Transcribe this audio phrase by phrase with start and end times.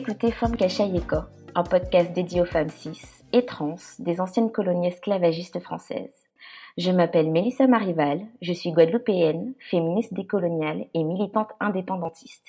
[0.00, 1.16] Écoutez Femme Yeko,
[1.56, 3.02] un podcast dédié aux femmes cis
[3.32, 6.28] et trans des anciennes colonies esclavagistes françaises.
[6.76, 12.46] Je m'appelle Mélissa Marival, je suis guadeloupéenne, féministe décoloniale et militante indépendantiste.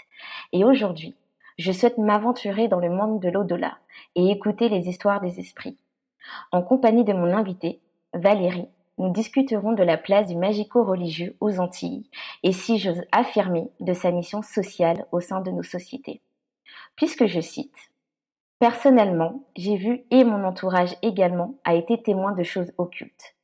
[0.53, 1.15] Et aujourd'hui,
[1.57, 3.79] je souhaite m'aventurer dans le monde de l'au-delà
[4.13, 5.79] et écouter les histoires des esprits.
[6.51, 7.79] En compagnie de mon invitée,
[8.13, 8.67] Valérie,
[8.99, 12.07] nous discuterons de la place du magico-religieux aux Antilles
[12.43, 16.21] et si j'ose affirmer de sa mission sociale au sein de nos sociétés.
[16.95, 17.89] Puisque je cite,
[18.59, 23.35] Personnellement, j'ai vu et mon entourage également a été témoin de choses occultes.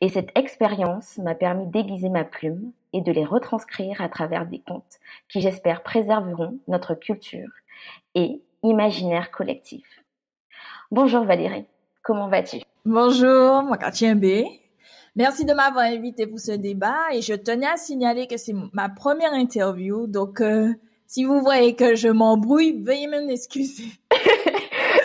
[0.00, 4.60] Et cette expérience m'a permis d'aiguiser ma plume et de les retranscrire à travers des
[4.60, 7.48] contes qui j'espère préserveront notre culture
[8.16, 9.86] et imaginaire collectif.
[10.90, 11.66] Bonjour Valérie,
[12.02, 12.58] comment vas-tu?
[12.84, 13.78] Bonjour, moi
[14.16, 14.26] B.
[15.14, 18.88] Merci de m'avoir invité pour ce débat et je tenais à signaler que c'est ma
[18.88, 20.08] première interview.
[20.08, 20.74] Donc, euh,
[21.14, 23.84] si vous voyez que je m'embrouille, veuillez m'en excuser.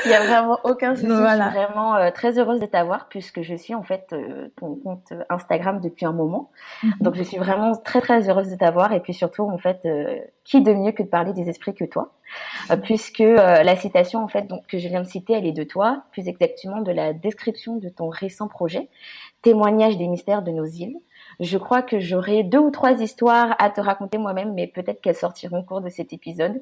[0.09, 1.07] Il n'y a vraiment aucun souci.
[1.07, 1.49] Voilà.
[1.49, 4.75] Je suis vraiment euh, très heureuse de t'avoir puisque je suis en fait euh, ton
[4.75, 6.51] compte Instagram depuis un moment.
[6.83, 6.93] Mhm.
[7.01, 9.87] Donc je suis vraiment très très heureuse de t'avoir et puis surtout en fait
[10.43, 12.13] qui de mieux que de parler des esprits que toi?
[12.83, 16.03] Puisque la citation en fait donc que je viens de citer elle est de toi,
[16.11, 18.89] plus exactement de la description de ton récent projet
[19.41, 20.97] témoignage des mystères de nos îles.
[21.39, 25.15] Je crois que j'aurai deux ou trois histoires à te raconter moi-même, mais peut-être qu'elles
[25.15, 26.61] sortiront au cours de cet épisode.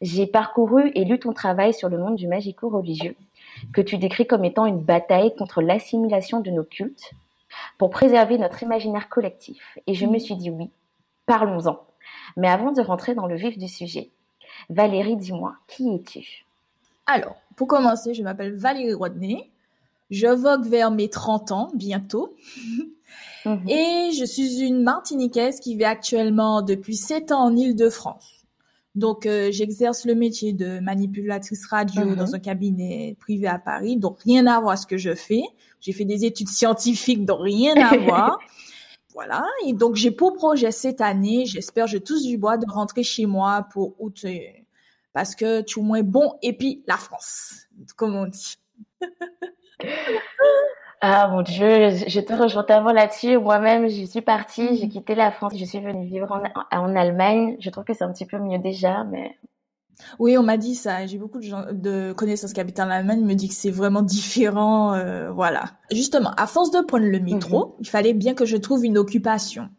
[0.00, 3.16] J'ai parcouru et lu ton travail sur le monde du magico-religieux,
[3.72, 7.12] que tu décris comme étant une bataille contre l'assimilation de nos cultes,
[7.78, 9.78] pour préserver notre imaginaire collectif.
[9.86, 10.70] Et je me suis dit oui,
[11.24, 11.80] parlons-en.
[12.36, 14.10] Mais avant de rentrer dans le vif du sujet,
[14.68, 16.44] Valérie, dis-moi, qui es-tu?
[17.06, 19.50] Alors, pour commencer, je m'appelle Valérie Rodney.
[20.10, 22.36] Je vogue vers mes 30 ans bientôt.
[23.44, 23.68] Mhm.
[23.68, 28.35] Et je suis une Martiniquaise qui vit actuellement depuis 7 ans en Île-de-France.
[28.96, 32.16] Donc, euh, j'exerce le métier de manipulatrice radio mhm.
[32.16, 33.98] dans un cabinet privé à Paris.
[33.98, 35.42] Donc, rien à voir avec ce que je fais.
[35.80, 38.38] J'ai fait des études scientifiques, donc rien à voir.
[39.12, 39.44] Voilà.
[39.66, 43.26] Et donc, j'ai pour projet cette année, j'espère, je touche du bois, de rentrer chez
[43.26, 44.22] moi pour août.
[44.24, 44.38] Euh,
[45.12, 46.32] parce que tu es moins bon.
[46.42, 48.56] Et puis, la France, comme on dit.
[51.00, 53.38] Ah mon Dieu, je te rejoins tellement là-dessus.
[53.38, 54.90] Moi-même, je suis partie, j'ai mm.
[54.90, 56.40] quitté la France, je suis venue vivre
[56.70, 57.56] en, Allemagne.
[57.60, 59.36] Je trouve que c'est un petit peu mieux déjà, mais
[60.18, 61.06] oui, on m'a dit ça.
[61.06, 64.02] J'ai beaucoup de, gens, de connaissances qui habitent en Allemagne me dit que c'est vraiment
[64.02, 64.92] différent.
[64.92, 65.64] Euh, voilà.
[65.90, 67.74] Justement, à force de prendre le métro, mm-hmm.
[67.80, 69.70] il fallait bien que je trouve une occupation.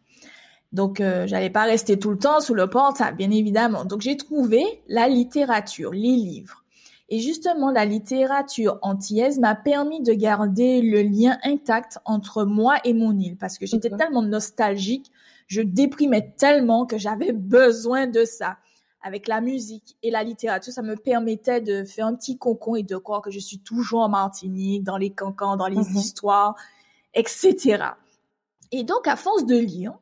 [0.74, 3.86] Donc, euh, j'allais pas rester tout le temps sous le portable, bien évidemment.
[3.86, 6.64] Donc, j'ai trouvé la littérature, les livres.
[7.10, 12.94] Et justement, la littérature antillaise m'a permis de garder le lien intact entre moi et
[12.94, 15.12] mon île parce que j'étais tellement nostalgique,
[15.48, 18.58] je déprimais tellement que j'avais besoin de ça.
[19.02, 22.84] Avec la musique et la littérature, ça me permettait de faire un petit concon et
[22.84, 25.98] de croire que je suis toujours en Martinique, dans les cancans, dans les mm-hmm.
[25.98, 26.56] histoires,
[27.14, 27.86] etc.
[28.74, 29.94] Et donc, à force de lire,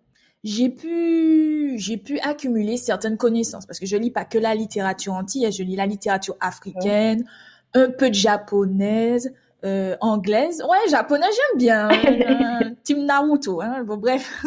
[0.45, 5.13] j'ai pu j'ai pu accumuler certaines connaissances parce que je lis pas que la littérature
[5.13, 7.25] antillaise, je lis la littérature africaine,
[7.73, 9.33] un peu de japonaise,
[9.65, 10.63] euh, anglaise.
[10.69, 11.89] Ouais, japonais j'aime bien.
[11.89, 13.59] Hein, Tim Naruto.
[13.59, 14.45] Hein, bon bref.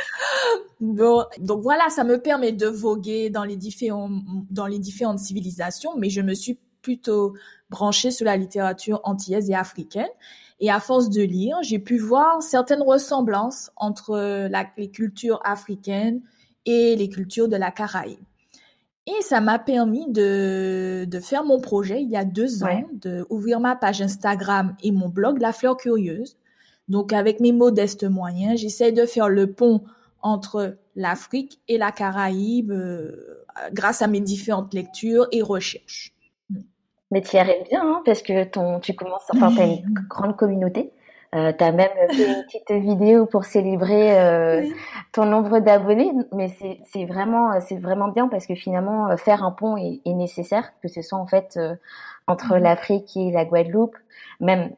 [0.80, 4.10] bon, donc voilà, ça me permet de voguer dans les différents
[4.50, 7.34] dans les différentes civilisations, mais je me suis plutôt
[7.68, 10.08] branchée sur la littérature antillaise et africaine.
[10.60, 16.20] Et à force de lire, j'ai pu voir certaines ressemblances entre la, les cultures africaines
[16.66, 18.18] et les cultures de la Caraïbe.
[19.06, 23.24] Et ça m'a permis de, de faire mon projet il y a deux ans, de
[23.30, 26.36] ouvrir ma page Instagram et mon blog La Fleur Curieuse.
[26.88, 29.82] Donc avec mes modestes moyens, j'essaie de faire le pont
[30.20, 36.14] entre l'Afrique et la Caraïbe euh, grâce à mes différentes lectures et recherches.
[37.10, 40.36] Mais tu y arrives bien, hein, parce que ton, tu commences, enfin, t'as une grande
[40.36, 40.92] communauté.
[41.34, 44.66] Euh, tu as même fait une petite vidéo pour célébrer euh,
[45.12, 46.48] ton nombre d'abonnés, mais
[46.84, 50.72] c'est vraiment c'est vraiment bien parce que finalement euh, faire un pont est, est nécessaire,
[50.82, 51.74] que ce soit en fait euh,
[52.26, 52.62] entre mhm.
[52.62, 53.96] l'Afrique et la Guadeloupe,
[54.40, 54.70] même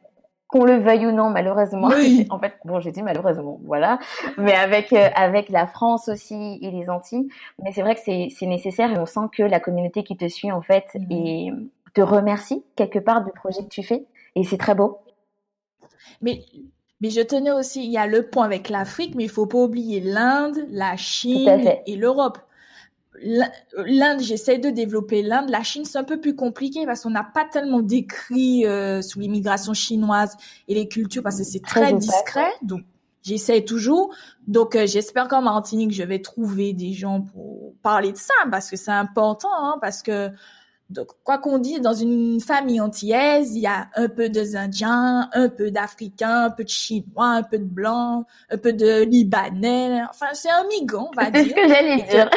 [0.49, 1.89] qu'on le veuille ou non, malheureusement.
[2.29, 3.99] en fait, bon, j'ai dit malheureusement, voilà.
[4.37, 7.29] Mais avec avec la France aussi et les Antilles,
[7.63, 10.27] mais c'est vrai que c'est c'est nécessaire et on sent que la communauté qui te
[10.27, 11.11] suit en fait mhm.
[11.11, 11.51] est
[11.93, 14.05] te remercie quelque part du projet que tu fais
[14.35, 14.99] et c'est très beau.
[16.21, 16.43] Mais
[17.01, 19.57] mais je tenais aussi, il y a le point avec l'Afrique, mais il faut pas
[19.57, 22.37] oublier l'Inde, la Chine et l'Europe.
[23.23, 25.49] L'Inde, j'essaie de développer l'Inde.
[25.49, 29.19] La Chine, c'est un peu plus compliqué parce qu'on n'a pas tellement d'écrits euh, sur
[29.19, 30.37] l'immigration chinoise
[30.67, 32.51] et les cultures parce que c'est très, discret.
[32.61, 32.81] Donc,
[33.23, 34.13] j'essaie toujours.
[34.47, 38.69] Donc, euh, j'espère qu'en Martinique, je vais trouver des gens pour, parler de ça parce
[38.69, 40.29] que c'est important, hein, parce que
[40.91, 45.29] donc, quoi qu'on dise, dans une famille antillaise, il y a un peu de Indiens,
[45.33, 50.01] un peu d'Africains, un peu de Chinois, un peu de Blancs, un peu de Libanais.
[50.09, 51.43] Enfin, c'est un migrant, on va dire.
[51.43, 52.29] C'est ce que j'allais dire.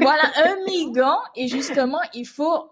[0.00, 1.18] voilà, un migrant.
[1.36, 2.70] Et justement, il faut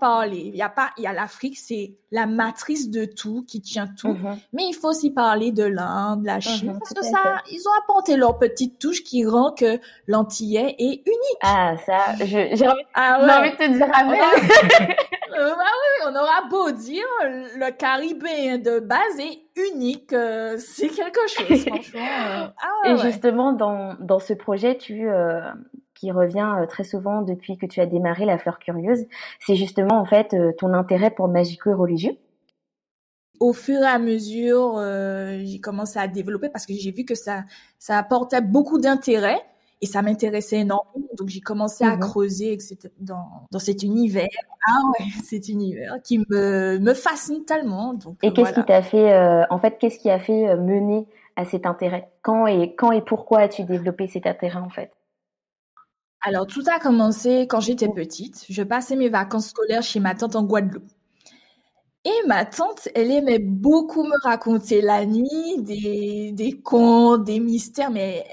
[0.00, 0.42] parler.
[0.52, 3.86] Il y a pas, il y a l'Afrique, c'est la matrice de tout, qui tient
[3.86, 4.08] tout.
[4.14, 4.38] Mhm.
[4.52, 7.42] Mais il faut aussi parler de l'Inde, de la Chine, Mhm, parce tout que ça,
[7.50, 11.38] ils ont apporté leur petite touche qui rend que l'antillais est unique.
[11.42, 14.18] Ah, ça, j'ai envie, Ah envie de te dire amen.
[15.38, 19.42] Euh, bah oui, on aura beau dire, le Caribéen de base est
[19.72, 20.12] unique.
[20.12, 22.00] euh, c'est quelque chose, franchement.
[22.00, 22.46] euh.
[22.60, 23.02] Ah ouais, Et ouais.
[23.02, 25.06] justement, dans, dans ce projet, tu,
[25.98, 29.06] qui revient euh, très souvent depuis que tu as démarré La Fleur Curieuse,
[29.40, 32.16] c'est justement en fait euh, ton intérêt pour le magico-religieux.
[33.40, 37.14] Au fur et à mesure, euh, j'ai commencé à développer parce que j'ai vu que
[37.14, 37.44] ça,
[37.78, 39.40] ça apportait beaucoup d'intérêt
[39.80, 41.06] et ça m'intéressait énormément.
[41.16, 42.00] Donc j'ai commencé à Mhm.
[42.00, 44.26] creuser etc., dans, dans cet univers.
[44.66, 47.94] Ah ouais, cet univers qui me, me fascine tellement.
[47.94, 48.62] Donc Et qu'est-ce voilà.
[48.62, 51.06] qui t'a fait, euh, en fait, qu'est-ce qui a fait mener
[51.36, 52.10] à cet intérêt?
[52.22, 54.90] Quand et quand et pourquoi as-tu développé cet intérêt en fait?
[56.22, 58.44] Alors, tout a commencé quand j'étais petite.
[58.48, 60.88] Je passais mes vacances scolaires chez ma tante en Guadeloupe.
[62.04, 67.90] Et ma tante, elle aimait beaucoup me raconter la nuit des, des contes, des mystères,
[67.90, 68.24] mais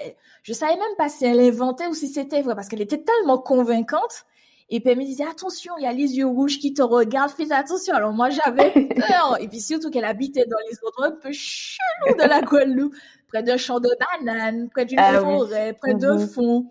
[0.44, 3.38] je savais même pas si elle inventait ou si c'était vrai parce qu'elle était tellement
[3.40, 4.26] convaincante.
[4.70, 7.32] Et puis elle me disait, attention, il y a les yeux rouges qui te regardent,
[7.32, 7.94] fais attention.
[7.96, 9.38] Alors moi, j'avais peur.
[9.42, 12.96] Et puis surtout qu'elle habitait dans les endroits un peu chelous de la Guadeloupe,
[13.28, 13.90] près d'un champ de
[14.24, 15.38] bananes, près d'une Ah oui.
[15.38, 16.28] forêt, près d'un Mhm.
[16.30, 16.70] fond.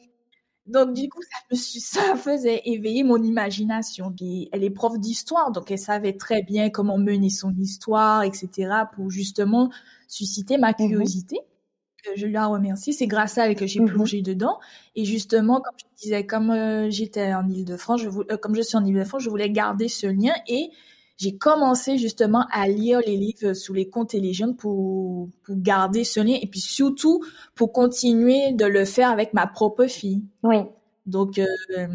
[0.67, 4.11] Donc, du coup, ça me ça faisait éveiller mon imagination.
[4.17, 8.87] Puis, elle est prof d'histoire, donc elle savait très bien comment mener son histoire, etc.,
[8.95, 9.71] pour justement
[10.09, 11.39] susciter ma curiosité.
[12.09, 12.93] Euh, Je la remercie.
[12.95, 13.89] C'est grâce à elle que j'ai Mhm.
[13.91, 14.59] plongé dedans.
[14.97, 18.63] Et justement, comme je disais, comme euh, j'étais en Ile-de-France, je vou- euh, comme je
[18.63, 20.71] suis en Ile-de-France, je voulais garder ce lien et
[21.17, 26.37] j'ai commencé justement à lire les livres sous les légendes pour, pour garder ce lien
[26.41, 27.25] et puis surtout
[27.55, 30.25] pour continuer de le faire avec ma propre fille.
[30.43, 30.57] Oui.
[31.07, 31.87] Donc, euh,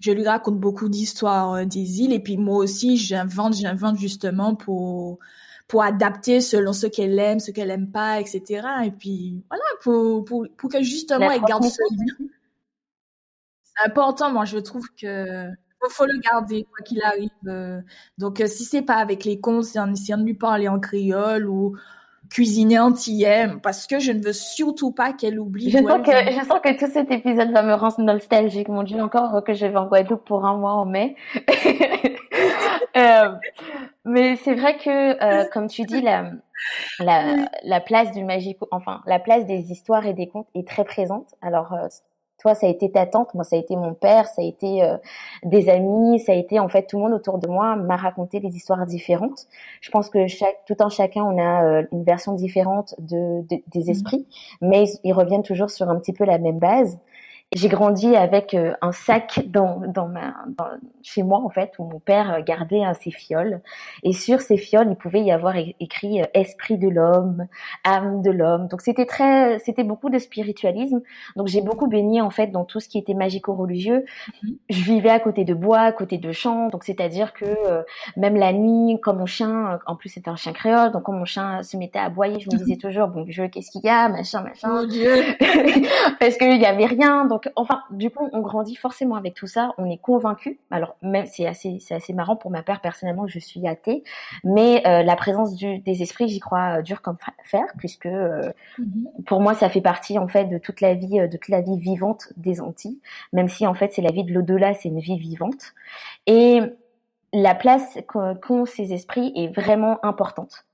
[0.00, 4.54] je lui raconte beaucoup d'histoires euh, des îles et puis moi aussi, j'invente, j'invente justement
[4.54, 5.18] pour
[5.68, 8.66] pour adapter selon ce qu'elle aime, ce qu'elle aime pas, etc.
[8.84, 12.28] Et puis voilà, pour pour pour que justement La elle garde ce lien.
[13.62, 15.48] C'est important, moi je trouve que
[15.82, 17.30] faut, faut le garder quoi qu'il arrive.
[17.48, 17.80] euh.
[18.18, 20.78] Donc euh, si c'est pas avec les contes, c'est en essayant de lui parler en
[20.80, 21.76] créole ou
[22.30, 26.30] cuisiner antillais, parce que je ne veux surtout pas qu'elle oublie Je sens que, vient.
[26.30, 28.68] je sens que tout cet épisode va me rendre nostalgique.
[28.68, 31.16] Mon Dieu, encore que je vais en Guadeloupe pour un mois en mai.
[32.96, 33.32] Euh,
[34.04, 36.30] mais c'est vrai que, euh, comme tu dis, la,
[36.98, 40.84] la, la place du magico, enfin, la place des histoires et des contes est très
[40.84, 41.34] présente.
[41.40, 41.86] Alors, euh,
[42.38, 44.82] toi, ça a été ta tante, moi, ça a été mon père, ça a été
[44.82, 44.96] euh,
[45.44, 48.40] des amis, ça a été en fait tout le monde autour de moi m'a raconté
[48.40, 49.46] des histoires différentes.
[49.80, 53.62] Je pense que chaque, tout un chacun, on a euh, une version différente de, de-
[53.68, 54.26] des esprits,
[54.60, 56.98] mais ils, ils reviennent toujours sur un petit peu la même base.
[57.54, 61.84] J'ai grandi avec euh, un sac dans, dans ma, dans- chez moi en fait où
[61.84, 63.60] mon père euh, gardait ses fioles
[64.02, 67.46] et sur ces fioles il pouvait y avoir écrit euh, esprit de l'homme,
[67.84, 68.68] âme de l'homme.
[68.68, 71.02] Donc c'était très, c'était beaucoup de spiritualisme.
[71.36, 74.04] Donc j'ai beaucoup baigné en fait dans tout ce qui était magico-religieux.
[74.42, 74.56] Mhm.
[74.70, 77.82] Je vivais à côté de bois, à côté de champs, donc c'est-à-dire que euh,
[78.16, 81.26] même la nuit, quand mon chien, en plus c'était un chien créole, donc quand mon
[81.26, 84.08] chien se mettait à aboyer, je me disais toujours bon Dieu qu'est-ce qu'il y a,
[84.08, 85.12] machin, machin Mon Dieu.
[86.18, 87.26] parce qu'il y avait rien.
[87.26, 89.72] Donc, enfin, du coup, on grandit forcément avec tout ça.
[89.78, 90.58] On est convaincu.
[90.70, 94.04] Alors, même c'est assez, c'est assez marrant pour ma part personnellement, je suis athée,
[94.44, 98.52] mais euh, la présence du, des esprits, j'y crois euh, dur comme fer, puisque euh,
[98.78, 99.08] Mhm.
[99.26, 101.60] pour moi, ça fait partie en fait de toute la vie, euh, de toute la
[101.60, 103.00] vie vivante des Antilles,
[103.32, 105.74] même si en fait c'est la vie de l'au-delà, c'est une vie vivante.
[106.26, 106.60] Et
[107.32, 110.64] la place qu'ont ces esprits est vraiment importante.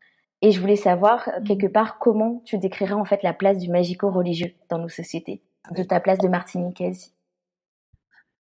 [0.41, 3.71] Et je voulais savoir euh, quelque part comment tu décrirais en fait la place du
[3.71, 5.43] magico-religieux dans nos sociétés,
[5.77, 7.13] de ta place de Martiniquaise?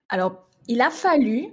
[0.09, 1.49] Alors, il a fallu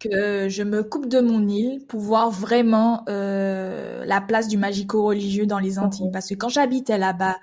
[0.00, 5.46] que je me coupe de mon île pour voir vraiment euh, la place du magico-religieux
[5.46, 6.10] dans les Antilles.
[6.12, 7.36] Parce que quand j'habitais là-bas,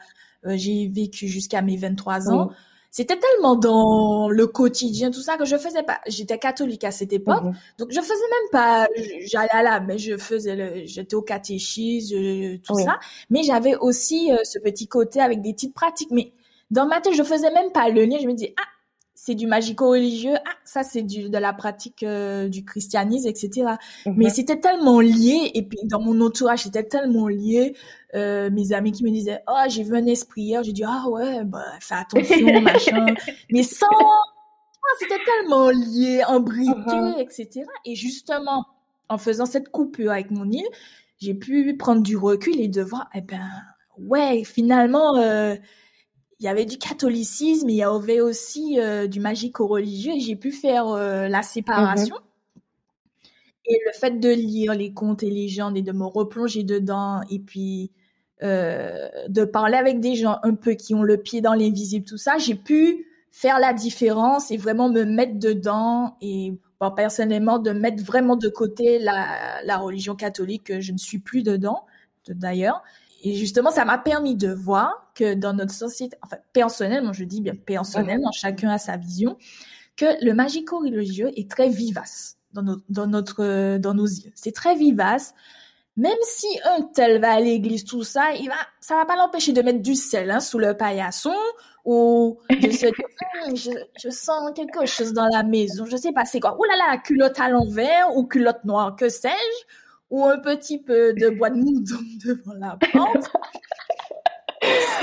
[0.46, 2.50] euh, j'ai vécu jusqu'à mes 23 ans.
[2.90, 6.00] C'était tellement dans le quotidien, tout ça, que je faisais pas.
[6.08, 7.44] J'étais catholique à cette époque,
[7.78, 8.88] donc je faisais même pas.
[9.28, 12.84] J'allais à la mais je faisais, le- j'étais au catéchisme, je- tout Oui.
[12.86, 12.98] ça.
[13.30, 16.10] Mais j'avais aussi euh, ce petit côté avec des petites pratiques.
[16.12, 16.32] Mais
[16.72, 18.18] dans ma tête, je faisais même pas le lien.
[18.22, 18.64] Je me disais ah
[19.20, 23.72] c'est du magico-religieux, ah, ça c'est du, de la pratique euh, du christianisme, etc.
[24.06, 24.30] Mais Mhm.
[24.30, 27.76] c'était tellement lié, et puis dans mon entourage, c'était tellement lié.
[28.14, 31.10] Euh, mes amis qui me disaient, oh, j'ai vu un esprit hier, j'ai dit, ah
[31.10, 33.08] ouais, bah, fais attention, machin.
[33.52, 37.20] Mais sans, ah, c'était tellement liés, imbriqués, uh-huh.
[37.20, 37.66] etc.
[37.86, 38.66] Et justement,
[39.10, 40.68] en faisant cette coupure avec mon île,
[41.20, 43.50] j'ai pu prendre du recul et de voir, eh ben,
[43.98, 45.56] ouais, finalement, euh,
[46.40, 50.52] il y avait du catholicisme, il y avait aussi euh, du magico-religieux et j'ai pu
[50.52, 52.16] faire euh, la séparation.
[52.16, 52.60] Mm-hmm.
[53.70, 57.40] Et le fait de lire les contes et légendes et de me replonger dedans et
[57.40, 57.92] puis
[58.44, 62.18] euh, de parler avec des gens un peu qui ont le pied dans l'invisible, tout
[62.18, 67.72] ça, j'ai pu faire la différence et vraiment me mettre dedans et bon, personnellement de
[67.72, 71.84] mettre vraiment de côté la, la religion catholique, je ne suis plus dedans
[72.30, 72.84] d'ailleurs.
[73.24, 77.42] Et justement, ça m'a permis de voir que dans notre société, enfin personnellement, je dis
[77.42, 79.38] bien personnellement, chacun a sa vision,
[79.96, 84.32] que le magico-religieux est très vivace dans, dans, notre, dans nos yeux.
[84.36, 85.34] C'est très vivace.
[85.96, 89.52] Même si un tel va à l'église, tout ça, il va, ça va pas l'empêcher
[89.52, 91.34] de mettre du sel hein, sous le paillasson
[91.86, 92.92] ou de se dire,
[93.48, 96.56] hum, je, je, sens quelque chose dans la maison, je sais pas c'est quoi.
[96.60, 99.66] Ouh là là, culotte à l'envers ou culotte noire, que sais-je,
[100.12, 103.32] ou un petit peu de bois de moudon devant la porte.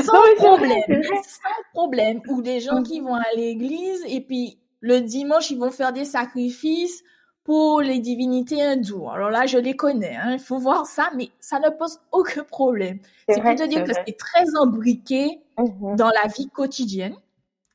[0.02, 2.20] Sans problème, sans problème.
[2.28, 6.04] Ou des gens qui vont à l'église et puis le dimanche, ils vont faire des
[6.04, 7.02] sacrifices
[7.44, 9.08] pour les divinités hindoues.
[9.11, 10.32] Alors là, je les connais, hein.
[10.32, 12.99] il faut voir ça, mais ça ne pose aucun problème.
[13.28, 15.96] C'est pour te dire que c'est très imbriqué mm-hmm.
[15.96, 17.16] dans la vie quotidienne.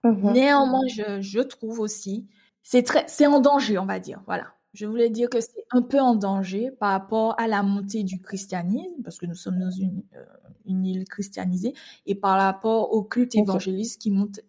[0.04, 0.32] Mm-hmm.
[0.34, 2.28] Néanmoins, je, je trouve aussi,
[2.64, 4.22] c'est très, c'est en danger, on va dire.
[4.26, 4.54] Voilà.
[4.74, 8.22] Je voulais dire que c'est un peu en danger par rapport à la montée du
[8.22, 10.24] christianisme, parce que nous sommes dans une, euh,
[10.66, 11.74] une île christianisée,
[12.06, 14.40] et par rapport au culte évangéliste qui monte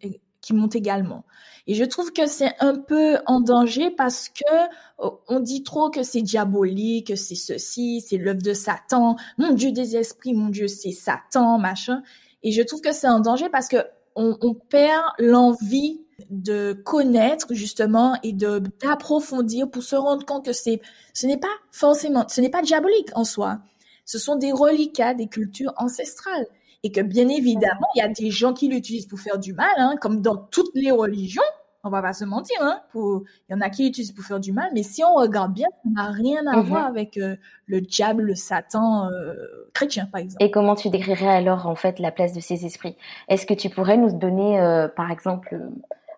[0.41, 1.25] qui monte également.
[1.67, 5.91] Et je trouve que c'est un peu en danger parce que oh, on dit trop
[5.91, 9.17] que c'est diabolique, que c'est ceci, c'est l'œuvre de Satan.
[9.39, 12.03] Mon Dieu des esprits, mon Dieu, c'est Satan, machin.
[12.43, 13.77] Et je trouve que c'est en danger parce que
[14.17, 16.01] on, on perd l'envie
[16.31, 20.81] de connaître justement et de d'approfondir pour se rendre compte que c'est
[21.15, 23.59] ce n'est pas forcément ce n'est pas diabolique en soi.
[24.05, 26.47] Ce sont des reliquats des cultures ancestrales
[26.83, 29.71] et que bien évidemment, il y a des gens qui l'utilisent pour faire du mal,
[29.77, 31.43] hein, comme dans toutes les religions.
[31.83, 32.81] On va pas se mentir, hein.
[32.93, 35.55] Pour, il y en a qui l'utilisent pour faire du mal, mais si on regarde
[35.55, 36.63] bien, ça n'a rien à mhm.
[36.63, 37.37] voir avec euh,
[37.67, 39.35] le diable, le Satan euh,
[39.73, 40.45] chrétien, par exemple.
[40.45, 42.97] Et comment tu décrirais alors en fait la place de ces esprits?
[43.29, 45.59] Est-ce que tu pourrais nous donner, euh, par exemple,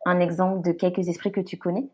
[0.06, 1.88] un exemple de quelques esprits que tu connais?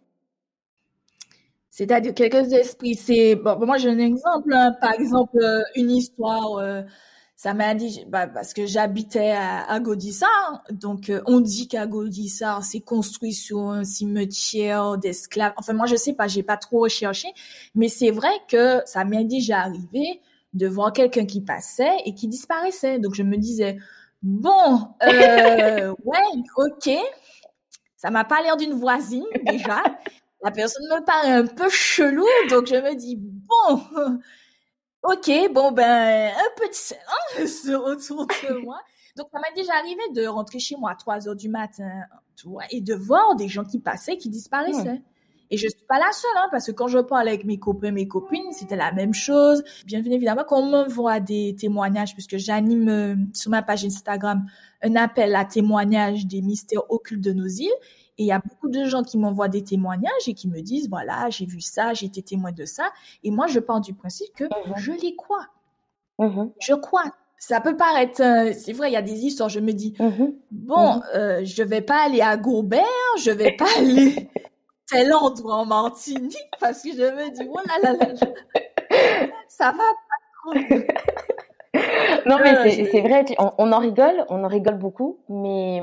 [1.71, 3.65] C'est-à-dire quelques esprits, c'est bon.
[3.65, 4.53] Moi, j'ai un exemple.
[4.53, 4.75] Hein.
[4.81, 5.39] Par exemple,
[5.77, 6.61] une histoire
[7.39, 11.87] ça m'a dit bah, parce que j'habitais à, à Gaudissart, donc euh, on dit qu'à
[11.87, 15.53] Gaudissart c'est construit sur un cimetière d'esclaves.
[15.57, 17.29] Enfin moi je sais pas, j'ai pas trop recherché,
[17.77, 20.21] mais c'est vrai que ça m'est déjà arrivé
[20.53, 22.99] de voir quelqu'un qui passait et qui disparaissait.
[22.99, 23.79] Donc je me disais
[24.21, 26.25] bon euh, ouais
[26.57, 26.91] ok,
[27.99, 29.83] ça m'a pas l'air d'une voisine déjà.
[30.43, 34.21] La personne me paraît un peu chelou, donc je me dis bon
[35.03, 38.81] Ok, bon ben un petit silence se retourne de moi.
[39.17, 41.91] Donc ça m'est déjà arrivé de rentrer chez moi à 3 heures du matin,
[42.71, 45.03] et de voir des gens qui passaient, qui disparaissaient.
[45.51, 47.91] Et je suis pas la seule, hein, parce que quand je parle avec mes copains,
[47.91, 49.63] mes copines, c'était la même chose.
[49.87, 54.45] Bien évidemment, quand on m'envoie des témoignages, puisque j'anime euh, sur ma page Instagram
[54.83, 57.71] un appel à témoignages des mystères occultes de nos îles,
[58.19, 60.89] et il y a beaucoup de gens qui m'envoient des témoignages et qui me disent,
[60.89, 62.91] voilà, j'ai vu ça, j'ai été témoin de ça.
[63.23, 64.75] Et moi, je pars du principe que mhm.
[64.77, 65.47] je les crois.
[66.19, 66.51] Mhm.
[66.59, 67.05] Je crois.
[67.39, 70.35] Ça peut paraître, euh, c'est vrai, il y a des histoires, je me dis, mhm.
[70.51, 72.83] bon, euh, je vais pas aller à Gourbert,
[73.21, 74.29] je vais pas aller
[74.89, 79.79] tel endroit en Martinique parce que je me dis, oh là là là, ça va
[79.79, 80.55] pas trop.
[82.27, 85.83] non, mais euh, c'est vrai, on, on, en rigole, on en rigole beaucoup, mais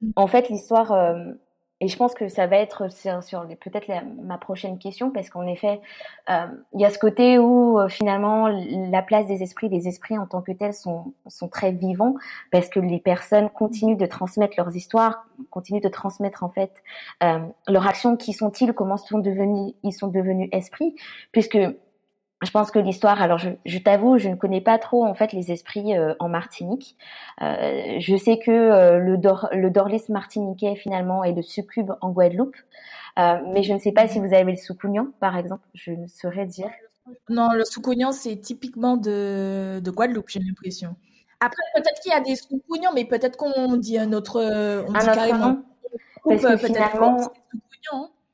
[0.00, 0.10] mm.
[0.16, 1.32] en fait, l'histoire, euh,
[1.80, 3.86] et je pense que ça va être sur, sur peut-être
[4.22, 5.80] ma prochaine question, parce qu'en effet,
[6.30, 10.16] euh, il y a ce côté où euh, finalement la place des esprits, des esprits
[10.16, 12.14] en tant que tels sont, sont très vivants,
[12.50, 16.72] parce que les personnes continuent de transmettre leurs histoires, continuent de transmettre en fait
[17.22, 18.16] euh, leurs actions.
[18.16, 20.94] Qui sont-ils Comment sont devenus Ils sont devenus esprits,
[21.30, 21.58] puisque
[22.42, 25.32] je pense que l'histoire, alors je, je t'avoue, je ne connais pas trop en fait
[25.32, 26.96] les esprits euh, en Martinique.
[27.40, 32.10] Euh, je sais que euh, le, dor, le Dorlis martiniquais finalement est le succube en
[32.10, 32.56] Guadeloupe,
[33.18, 36.06] euh, mais je ne sais pas si vous avez le soukounian par exemple, je ne
[36.06, 36.70] saurais dire.
[37.30, 40.94] Non, le soukounian c'est typiquement de, de Guadeloupe, j'ai l'impression.
[41.40, 44.98] Après, peut-être qu'il y a des soukounians, mais peut-être qu'on dit un autre, on un
[44.98, 45.48] dit autre carrément.
[45.48, 45.64] Nom.
[46.24, 47.18] Parce que finalement,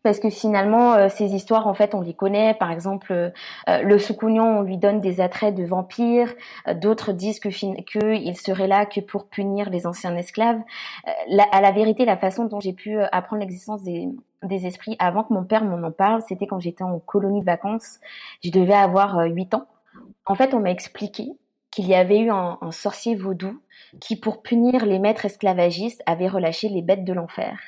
[0.02, 3.30] parce que finalement euh, ces histoires en fait on les connaît par exemple euh,
[3.82, 6.32] le Soukounion on lui donne des attraits de vampire
[6.68, 10.61] euh, d'autres disent que que il serait là que pour punir les anciens esclaves
[11.28, 14.09] la, à la vérité la façon dont j'ai pu apprendre l'existence des
[14.42, 16.21] des esprits avant que mon père m'en en parle.
[16.28, 18.00] C'était quand j'étais en colonie de vacances.
[18.42, 19.68] Je devais avoir 8 ans.
[20.26, 21.28] En fait, on m'a expliqué
[21.71, 23.61] qu'il y avait eu un, sorcier vaudou
[24.00, 27.59] qui, pour punir les maîtres esclavagistes, avait relâché les bêtes de l'enfer.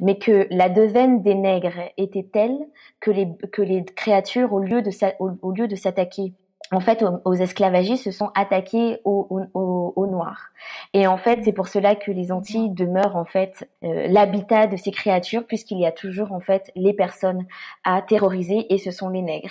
[0.00, 2.58] Mais que la devaine des nègres était telle
[3.00, 6.32] que les, créatures, au lieu de s'attaquer
[6.72, 10.50] en fait, aux, esclavagistes se sont attaqués aux, Noirs.
[10.92, 14.76] Et en fait, c'est pour cela que les Antilles demeurent en fait euh, l'habitat de
[14.76, 17.44] ces créatures, puisqu'il y a toujours en fait les personnes
[17.84, 19.50] à terroriser, et ce sont les nègres.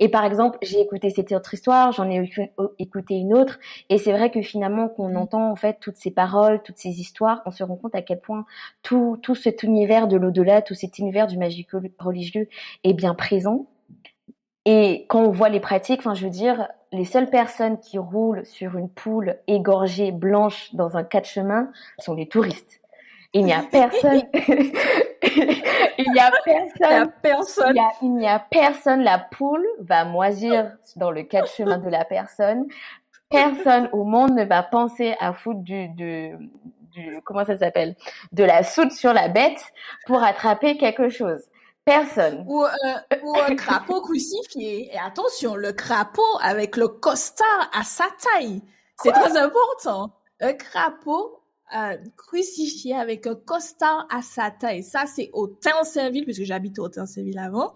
[0.00, 2.28] Et par exemple, j'ai écouté cette autre histoire, j'en ai
[2.78, 6.62] écouté une autre, et c'est vrai que finalement, qu'on entend en fait toutes ces paroles,
[6.62, 8.46] toutes ces histoires, on se rend compte à quel point
[8.82, 12.48] tout, tout cet univers de l'au-delà, tout cet univers du magique religieux
[12.84, 13.66] est bien présent
[14.70, 18.44] et quand on voit les pratiques, enfin, je veux dire, les seules personnes qui roulent
[18.44, 22.82] sur une poule égorgée blanche dans un quatre chemins sont les touristes.
[23.32, 24.24] Il n'y a personne.
[24.34, 27.12] il n'y a personne.
[27.22, 27.76] personne.
[28.02, 29.00] Il n'y a, personne.
[29.00, 32.66] La poule va moisir dans le quatre chemins de la personne.
[33.30, 36.36] Personne au monde ne va penser à foutre du, du,
[36.90, 37.96] du comment ça s'appelle,
[38.32, 39.64] de la soude sur la bête
[40.06, 41.48] pour attraper quelque chose.
[41.88, 42.44] Personne.
[42.46, 44.92] Ou, euh, ou un crapaud crucifié.
[44.92, 48.60] Et attention, le crapaud avec le costard à sa taille.
[49.02, 50.12] C'est très important.
[50.40, 51.40] Un crapaud
[51.74, 54.82] euh, crucifié avec un costard à sa taille.
[54.82, 57.74] Ça, c'est au Tincerville, puisque j'habite au Tincerville avant.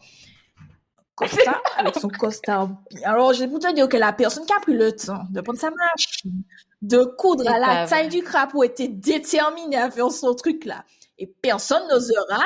[1.14, 2.68] Costard avec son costard.
[3.04, 5.58] Alors, je vais vous dire que la personne qui a pris le temps de prendre
[5.58, 6.42] sa machine,
[6.82, 10.84] de coudre à la taille du crapaud était déterminée à faire son truc là.
[11.16, 12.44] Et personne n'osera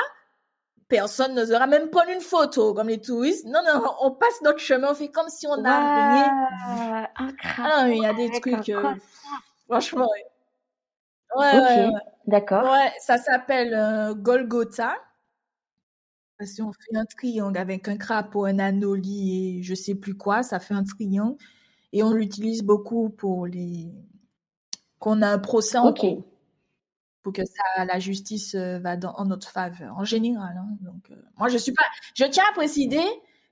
[0.89, 3.47] personne n'osera même prendre une photo comme les touristes.
[3.47, 7.09] Non, non, on passe notre chemin, on fait comme si on n'a rien
[7.59, 8.95] Ah il y a des trucs, euh,
[9.67, 10.09] franchement.
[11.37, 11.89] Ouais, ouais,
[12.27, 12.65] d'accord.
[12.65, 14.95] Ouais, ça s'appelle euh, Golgotha.
[16.45, 20.43] Si on fait un triangle avec un crapaud, un anoli et je sais plus quoi,
[20.43, 21.37] ça fait un triangle.
[21.93, 23.91] Et on l'utilise beaucoup pour les...
[24.99, 26.25] qu'on a un procès en cours
[27.27, 30.55] pour que ça, la justice euh, va dans, en notre faveur, en général.
[30.57, 30.77] Hein.
[30.81, 31.83] Donc, euh, moi, je suis pas.
[32.15, 33.03] Je tiens à préciser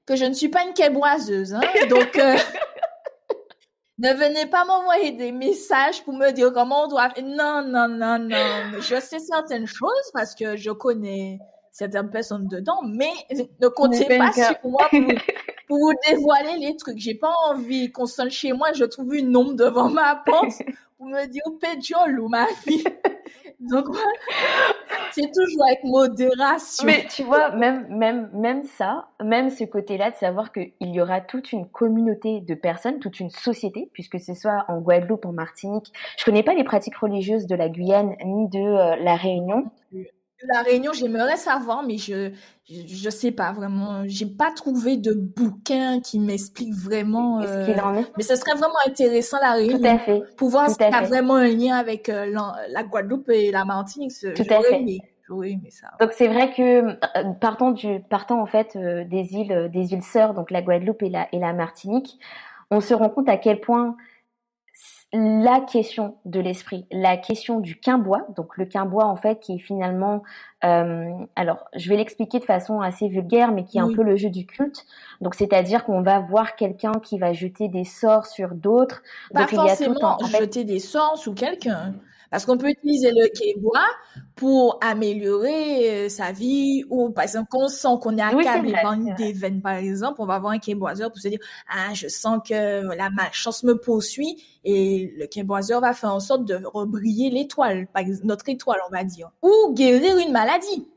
[0.06, 1.54] que je ne suis pas une québoiseuse.
[1.54, 1.60] Hein.
[1.90, 2.36] donc, euh,
[3.98, 7.08] ne venez pas m'envoyer des messages pour me dire comment on doit.
[7.20, 8.78] Non, non, non, non.
[8.78, 11.40] Je sais certaines choses parce que je connais
[11.72, 13.10] certaines personnes dedans, mais
[13.60, 14.88] ne comptez pas sur moi
[15.66, 16.98] pour, vous dévoiler les trucs.
[16.98, 20.62] J'ai pas envie qu'on sonne chez moi, je trouve une ombre devant ma porte
[20.96, 21.42] pour me dire
[22.20, 22.84] ou ma fille.
[23.60, 23.86] Donc,
[25.12, 26.86] c'est toujours avec modération.
[26.86, 31.20] Mais tu vois, même, même, même ça, même ce côté-là de savoir qu'il y aura
[31.20, 35.92] toute une communauté de personnes, toute une société, puisque ce soit en Guadeloupe, en Martinique.
[36.18, 39.70] Je connais pas les pratiques religieuses de la Guyane ni de euh, la Réunion
[40.42, 42.30] la Réunion, j'aimerais savoir, mais je,
[42.68, 44.02] je, sais pas vraiment.
[44.06, 47.42] J'ai pas trouvé de bouquin qui m'explique vraiment.
[47.42, 48.06] ce qu'il en est.
[48.16, 49.78] Mais ce serait vraiment intéressant la Réunion.
[49.78, 50.22] Tout à fait.
[50.36, 52.26] Pour voir s'il y a vraiment un lien avec euh,
[52.68, 54.12] la, Guadeloupe et la Martinique.
[54.20, 54.84] Tout à fait.
[55.30, 55.88] Oui, mais ça.
[56.00, 60.02] Donc c'est vrai que euh, partant du partant en fait euh, des îles des îles
[60.02, 62.18] sœurs, donc la Guadeloupe et la et la Martinique,
[62.70, 63.96] on se rend compte à quel point
[65.14, 69.58] la question de l'esprit, la question du quimbois, donc le quimbois en fait qui est
[69.58, 70.24] finalement,
[70.64, 74.16] euh, alors je vais l'expliquer de façon assez vulgaire, mais qui est un peu le
[74.16, 74.84] jeu du culte.
[75.20, 79.02] Donc c'est-à-dire qu'on va voir quelqu'un qui va jeter des sorts sur d'autres.
[79.32, 81.94] Pas forcément jeter des sorts sur quelqu'un.
[82.34, 83.86] Parce qu'on peut utiliser le quai-bois
[84.34, 89.14] pour améliorer euh, sa vie ou par exemple qu'on sent qu'on est accablé par une
[89.14, 91.38] veines par exemple, on va avoir un quai-boiseur pour se dire
[91.72, 96.44] ah je sens que la malchance me poursuit et le quai-boiseur va faire en sorte
[96.44, 97.86] de rebriller l'étoile,
[98.24, 100.88] notre étoile on va dire, ou guérir une maladie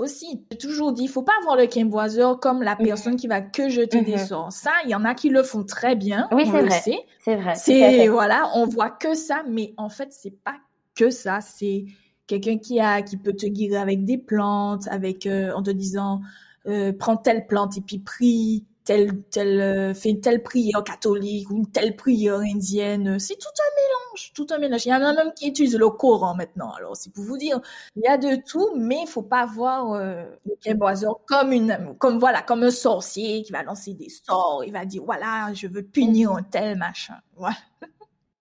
[0.00, 0.44] aussi.
[0.50, 3.68] J'ai toujours dit, il faut pas avoir le quimboiseur comme la personne qui va que
[3.68, 4.26] jeter des mhm.
[4.26, 4.52] sorts.
[4.52, 6.28] Ça, il y en a qui le font très bien.
[6.32, 7.04] Oui, c'est vrai.
[7.20, 7.54] C'est vrai.
[7.54, 10.56] C'est voilà, on voit que ça, mais en fait, c'est pas
[11.00, 11.40] que ça.
[11.40, 11.86] C'est
[12.26, 16.20] quelqu'un qui a, qui peut te guérir avec des plantes, avec euh, en te disant,
[16.66, 21.56] euh, prends telle plante et puis prie, telle, telle, euh, fais telle prière catholique ou
[21.56, 23.18] une telle prière indienne.
[23.18, 24.84] C'est tout un mélange, tout un mélange.
[24.84, 26.72] Il y en a même qui utilisent le Coran maintenant.
[26.72, 27.60] Alors, c'est pour vous dire,
[27.96, 32.18] il y a de tout, mais il faut pas voir le quimboiseur comme une, comme
[32.18, 34.64] voilà, comme un sorcier qui va lancer des sorts.
[34.66, 37.16] Il va dire, voilà, je veux punir un tel machin.
[37.36, 37.56] Voilà.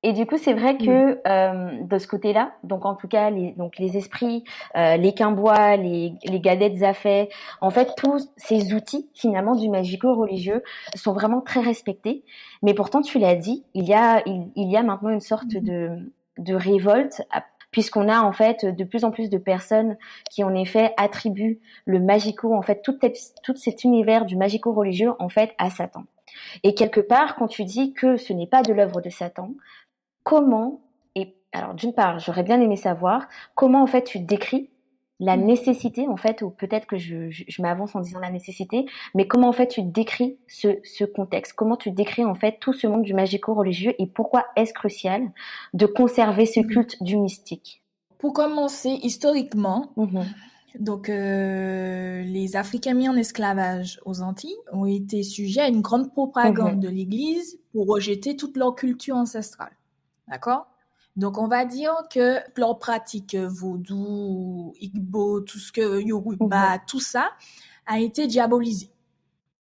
[0.02, 3.52] Et du coup, c'est vrai que euh, de ce côté-là, donc en tout cas, les,
[3.52, 4.46] donc les esprits,
[4.78, 7.28] euh, les quimbois, les, les gadettes affaires,
[7.60, 10.64] en fait, tous ces outils finalement du magico-religieux
[10.96, 12.24] sont vraiment très respectés.
[12.62, 15.90] Mais pourtant, tu l'as dit, il y a, il, y a maintenant une sorte de,
[16.38, 17.22] de révolte
[17.72, 19.98] puisqu'on a en fait de plus en plus de personnes
[20.32, 22.98] qui en effet attribuent le magico, en fait tout,
[23.44, 26.06] tout cet univers du magico religieux en fait à Satan.
[26.64, 29.52] Et quelque part, quand tu dis que ce n'est pas de l'œuvre de Satan,
[30.30, 30.82] comment
[31.16, 34.70] et alors d'une part, j'aurais bien aimé savoir comment en fait tu décris
[35.20, 35.44] la mm.
[35.44, 39.50] nécessité en fait, ou peut-être que je, je, m'avance en disant la nécessité, mais comment
[39.50, 43.02] en fait tu décris ce, ce contexte, comment tu décris en fait tout ce monde
[43.02, 45.32] du magico-religieux et pourquoi est-ce crucial
[45.74, 46.68] de conserver ce mm.
[46.68, 47.82] culte du mystique?
[48.20, 50.26] Pour commencer, historiquement, mm-hmm.
[50.80, 56.12] donc euh, les Africains mis en esclavage aux Antilles ont été sujets à une grande
[56.12, 56.80] propagande mm-hmm.
[56.82, 59.72] de l'Église pour rejeter toute leur culture ancestrale.
[60.30, 60.68] D'accord?
[61.16, 66.82] Donc, on va dire que leur pratique vaudou, igbo, tout ce que yoruba, mhm.
[66.88, 67.32] tout ça
[67.86, 68.90] a été diabolisé.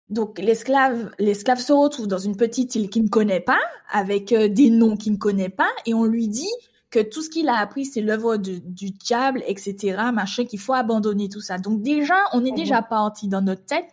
[0.10, 3.60] Donc, l'esclave, l'esclave se retrouve dans une petite île qu'il ne connaît pas,
[3.92, 6.52] avec euh, des noms qu'il ne connaît pas, et on lui dit
[6.92, 11.28] que tout ce qu'il a appris, c'est l'œuvre du diable, etc., machin, qu'il faut abandonner
[11.28, 11.58] tout ça.
[11.58, 12.88] Donc, déjà, on est déjà mhm.
[12.88, 13.90] parti dans notre tête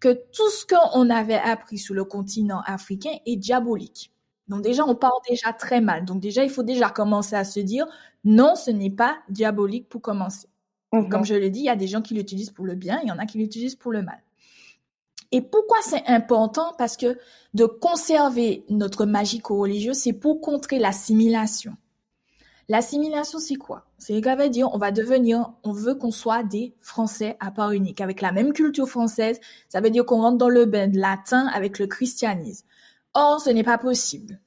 [0.00, 4.12] que tout ce qu'on avait appris sur le continent africain est diabolique.
[4.48, 6.04] Donc déjà, on part déjà très mal.
[6.04, 7.86] Donc déjà, il faut déjà commencer à se dire,
[8.24, 10.48] non, ce n'est pas diabolique pour commencer.
[11.10, 13.08] Comme je l'ai dit, il y a des gens qui l'utilisent pour le bien, il
[13.08, 14.22] y en a qui l'utilisent pour le mal.
[15.32, 16.72] Et pourquoi c'est important?
[16.78, 17.18] Parce que
[17.52, 21.76] de conserver notre magico-religieux, c'est pour contrer l'assimilation.
[22.68, 23.86] L'assimilation, c'est quoi?
[23.98, 27.72] C'est qu'à veut dire, on va devenir, on veut qu'on soit des Français à part
[27.72, 29.40] unique, avec la même culture française.
[29.68, 32.66] Ça veut dire qu'on rentre dans le bain latin avec le christianisme.
[33.18, 34.38] Or, ce n'est pas possible.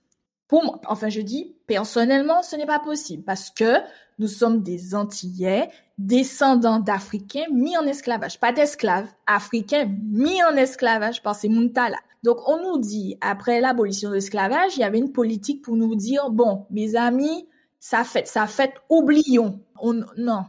[0.48, 3.78] Pour moi, enfin, je dis, personnellement, ce n'est pas possible parce que
[4.20, 8.40] nous sommes des Antillais, descendants d'Africains mis en esclavage.
[8.40, 11.98] Pas d'esclaves, Africains mis en esclavage par ces Muntala.
[12.22, 15.96] Donc, on nous dit, après l'abolition de l'esclavage, il y avait une politique pour nous
[15.96, 17.48] dire, bon, mes amis,
[17.80, 19.62] ça fait, ça fait, oublions.
[19.82, 20.44] On, non.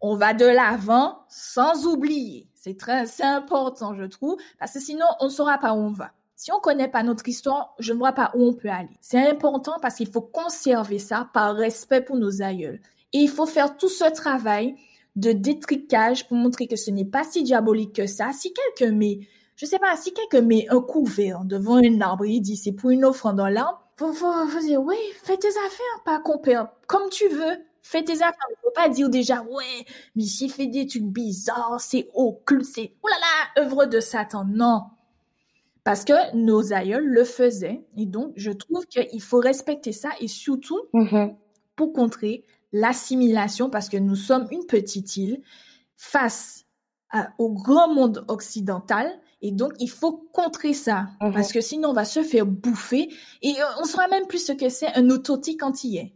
[0.00, 2.48] On va de l'avant sans oublier.
[2.54, 5.92] C'est très, c'est important, je trouve, parce que sinon, on ne saura pas où on
[5.92, 6.12] va.
[6.36, 8.96] Si on connaît pas notre histoire, je ne vois pas où on peut aller.
[9.00, 12.80] C'est important parce qu'il faut conserver ça par respect pour nos aïeuls.
[13.12, 14.74] Et il faut faire tout ce travail
[15.16, 18.32] de détricage pour montrer que ce n'est pas si diabolique que ça.
[18.32, 19.20] Si quelqu'un met,
[19.56, 22.90] je sais pas, si quelqu'un met un couvert devant un arbre et dit c'est pour
[22.90, 27.28] une offrande dans l'arbre, faut, faut, dire oui, fais tes affaires, pas compère, comme tu
[27.28, 27.58] veux.
[27.84, 28.46] Fais tes affaires.
[28.50, 32.94] Il faut pas dire déjà, ouais, mais s'il fait des trucs bizarres, c'est occulte, c'est,
[33.04, 34.44] là, œuvre de Satan.
[34.44, 34.82] Non
[35.84, 37.84] parce que nos aïeuls le faisaient.
[37.96, 41.34] Et donc, je trouve qu'il faut respecter ça et surtout mm-hmm.
[41.76, 45.42] pour contrer l'assimilation, parce que nous sommes une petite île
[45.96, 46.64] face
[47.38, 49.10] au grand monde occidental.
[49.42, 51.32] Et donc, il faut contrer ça, mm-hmm.
[51.32, 53.08] parce que sinon, on va se faire bouffer
[53.42, 56.14] et euh, on saura même plus ce que c'est un authentique antillais.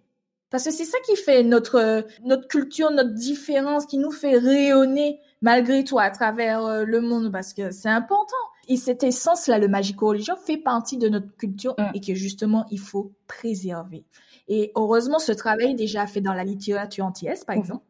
[0.48, 5.20] Parce que c'est ça qui fait notre notre culture, notre différence, qui nous fait rayonner
[5.42, 8.36] malgré tout à travers euh, le monde, parce que c'est important.
[8.68, 11.90] Et cette essence-là, le magico-religieux, fait partie de notre culture mm.
[11.94, 14.04] et que justement, il faut préserver.
[14.48, 17.60] Et heureusement, ce travail est déjà fait dans la littérature antillaise, par mm.
[17.60, 17.84] exemple.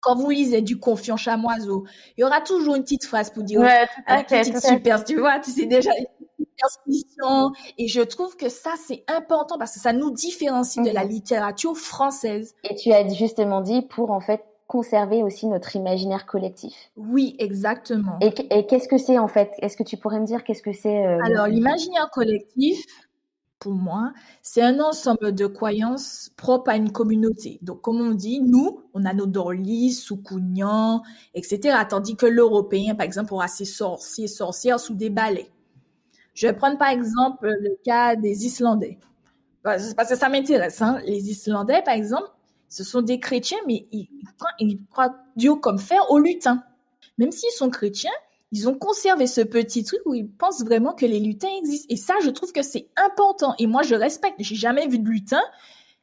[0.00, 1.84] Quand vous lisez du confiant chamoiseau,
[2.16, 5.38] il y aura toujours une petite phrase pour dire ouais, une petite super, tu vois,
[5.38, 7.52] tu sais déjà une superstition.
[7.78, 11.08] Et je trouve que ça, c'est important parce que ça nous différencie de la mm.
[11.08, 12.54] littérature française.
[12.64, 16.72] Et tu as justement dit pour, en fait, conserver aussi notre imaginaire collectif.
[16.96, 18.18] Oui, exactement.
[18.22, 19.50] Et, qu'est-ce que c'est en fait?
[19.58, 22.86] Est-ce que tu pourrais me dire qu'est-ce que c'est euh, Alors, l'imaginaire collectif,
[23.58, 27.58] pour moi, c'est un ensemble de croyances propres à une communauté.
[27.60, 31.02] Donc, comme on dit, nous, on a nos dorlis, soukounians,
[31.34, 31.76] etc.
[31.86, 35.50] Tandis que l'Européen, par exemple, aura ses sorciers, sorcières sous des balais.
[36.32, 38.96] Je vais prendre par exemple le cas des Islandais.
[39.62, 40.80] Parce que ça m'intéresse.
[40.80, 40.98] Hein.
[41.04, 42.30] Les Islandais, par exemple,
[42.72, 44.08] ce sont des chrétiens, mais ils,
[44.90, 46.64] croient Dieu comme fer au lutin.
[47.18, 48.10] Même s'ils sont chrétiens,
[48.50, 51.88] ils ont conservé ce petit truc où ils pensent vraiment que les lutins existent.
[51.90, 53.54] Et ça, je trouve que c'est important.
[53.58, 54.36] Et moi, je respecte.
[54.38, 55.42] J'ai jamais vu de lutin.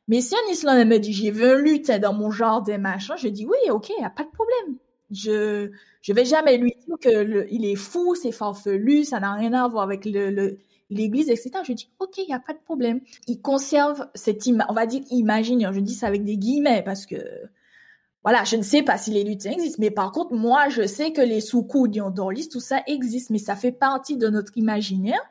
[0.08, 3.30] Mais si un Islandais me dit, j'ai vu un lutin dans mon jardin, machin, je
[3.30, 4.78] dis, oui, ok, y a pas de problème.
[5.10, 5.72] Je,
[6.04, 9.68] je vais jamais lui dire que il est fou, c'est farfelu, ça n'a rien à
[9.68, 11.52] voir avec le, l'église, etc.
[11.64, 13.02] Je dis, OK, il n'y a pas de problème.
[13.28, 15.74] Il conserve cette image, on va dire imaginaire.
[15.74, 17.18] Je dis ça avec des guillemets parce que,
[18.24, 21.14] voilà, je ne sais pas si les lutins existent, mais par contre, moi, je sais
[21.14, 25.22] que les sous-coups d'Orlis, tout ça existe, mais ça fait partie de notre imaginaire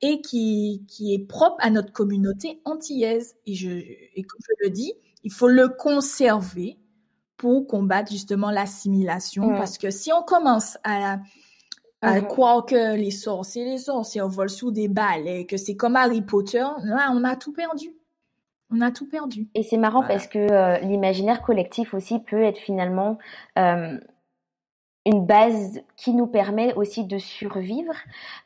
[0.00, 3.36] et qui, qui est propre à notre communauté antillaise.
[3.46, 6.78] Et je, et comme je le dis, il faut le conserver
[7.36, 11.18] pour combattre justement l'assimilation, parce que si on commence à
[12.02, 12.26] à mhm.
[12.26, 16.20] croire que les sorciers, les sorciers volent sous des balles et que c'est comme Harry
[16.20, 17.94] Potter, là, on a tout perdu.
[18.74, 19.48] On a tout perdu.
[19.54, 23.18] Et c'est marrant parce que euh, l'imaginaire collectif aussi peut être finalement
[23.58, 23.98] euh,
[25.04, 27.92] une base qui nous permet aussi de survivre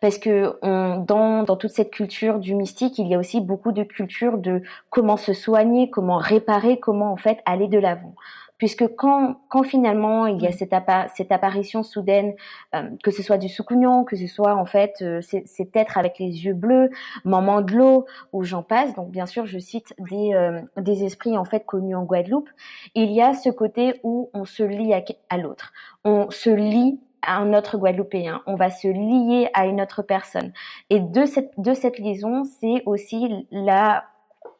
[0.00, 3.72] parce que on, dans, dans toute cette culture du mystique, il y a aussi beaucoup
[3.72, 8.14] de culture de comment se soigner, comment réparer, comment en fait aller de l'avant
[8.58, 10.74] puisque quand, quand finalement il y a cette,
[11.14, 12.34] cette apparition soudaine,
[12.74, 16.18] euh, que ce soit du soukounion, que ce soit en fait euh, cet être avec
[16.18, 16.90] les yeux bleus,
[17.24, 21.36] maman de l'eau, ou j'en passe, donc bien sûr je cite des, euh, des esprits
[21.36, 22.48] en fait connus en Guadeloupe,
[22.94, 25.72] il y a ce côté où on se lie à, à l'autre,
[26.04, 30.52] on se lie à un autre Guadeloupéen, on va se lier à une autre personne.
[30.90, 34.04] Et de cette, de cette liaison, c'est aussi la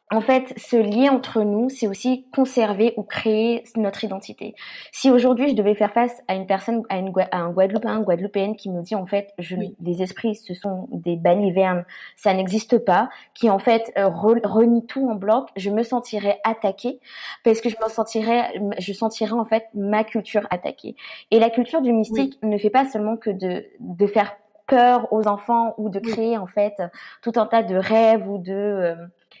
[0.09, 4.55] en fait, ce lien entre nous, c'est aussi conserver ou créer notre identité.
[4.93, 8.55] Si aujourd'hui je devais faire face à une personne, à, une, à un Guadeloupéen, Guadeloupéenne
[8.55, 11.83] qui me dit en fait, je, les esprits, ce sont des balivernes,
[12.15, 17.01] ça n'existe pas, qui en fait euh, renie tout en bloc, je me sentirais attaquée
[17.43, 20.95] parce que je me sentirais, je sentirais en fait ma culture attaquée.
[21.31, 25.27] Et la culture du mystique ne fait pas seulement que de, de faire peur aux
[25.27, 26.75] enfants ou de créer en fait
[27.21, 28.95] tout un tas de rêves ou de euh,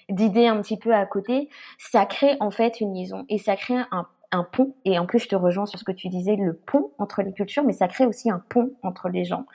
[0.09, 3.75] d'idées un petit peu à côté, ça crée en fait une liaison et ça crée
[3.91, 4.07] un,
[4.51, 4.75] pont.
[4.85, 7.33] Et en plus, je te rejoins sur ce que tu disais, le pont entre les
[7.33, 9.45] cultures, mais ça crée aussi un pont entre les gens.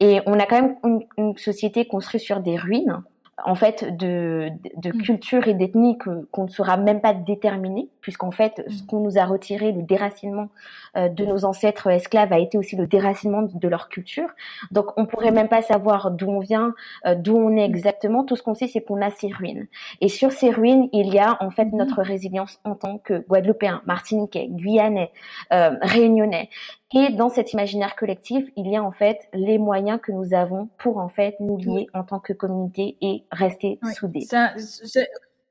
[0.00, 0.76] Et on a quand même
[1.16, 3.02] une société construite sur des ruines
[3.44, 5.02] en fait de, de, mm.
[5.02, 8.86] culture et d'ethnie qu'on ne saura même pas déterminer, puisqu'en fait ce mm.
[8.86, 10.48] qu'on nous a retiré, le déracinement
[10.96, 14.28] euh, de nos ancêtres esclaves a été aussi le déracinement de leur culture.
[14.70, 18.24] Donc on pourrait même pas savoir d'où on vient, euh, d'où on est exactement.
[18.24, 19.66] Tout ce qu'on sait, c'est qu'on a ces ruines.
[20.00, 21.76] Et sur ces ruines, il y a en fait mm.
[21.76, 25.10] notre résilience en tant que Guadeloupéens, Martiniquais, Guyanais,
[25.52, 26.48] euh, Réunionnais.
[26.94, 30.68] Et dans cet imaginaire collectif, il y a en fait les moyens que nous avons
[30.78, 34.20] pour en fait nous lier en tant que communauté et rester soudés.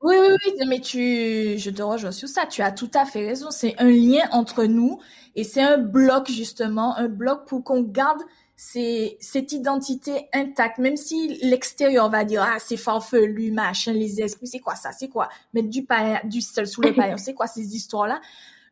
[0.02, 2.46] oui, oui, oui, mais tu, je te rejoins sur ça.
[2.46, 3.52] Tu as tout à fait raison.
[3.52, 5.00] C'est un lien entre nous
[5.36, 8.22] et c'est un bloc justement, un bloc pour qu'on garde
[8.56, 14.60] cette identité intacte, même si l'extérieur va dire ah c'est farfelu, machin, les esprits, c'est
[14.60, 15.28] quoi ça, c'est quoi?
[15.54, 18.22] Mettre du pain, du sel sous le pain, c'est quoi ces histoires là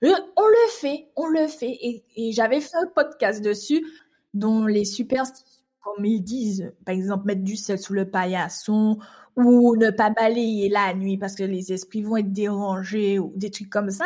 [0.10, 1.78] on le fait, on le fait.
[2.16, 3.86] Et, j'avais fait un podcast dessus
[4.34, 5.46] dont les superstitions,
[5.82, 9.00] comme ils disent, par exemple, mettre du sel sous le paillasson
[9.36, 13.50] ou ne pas balayer la nuit parce que les esprits vont être dérangés ou des
[13.50, 14.06] trucs comme ça.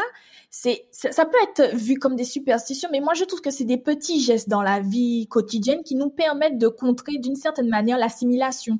[0.49, 3.77] C'est, ça peut être vu comme des superstitions, mais moi je trouve que c'est des
[3.77, 8.79] petits gestes dans la vie quotidienne qui nous permettent de contrer d'une certaine manière l'assimilation.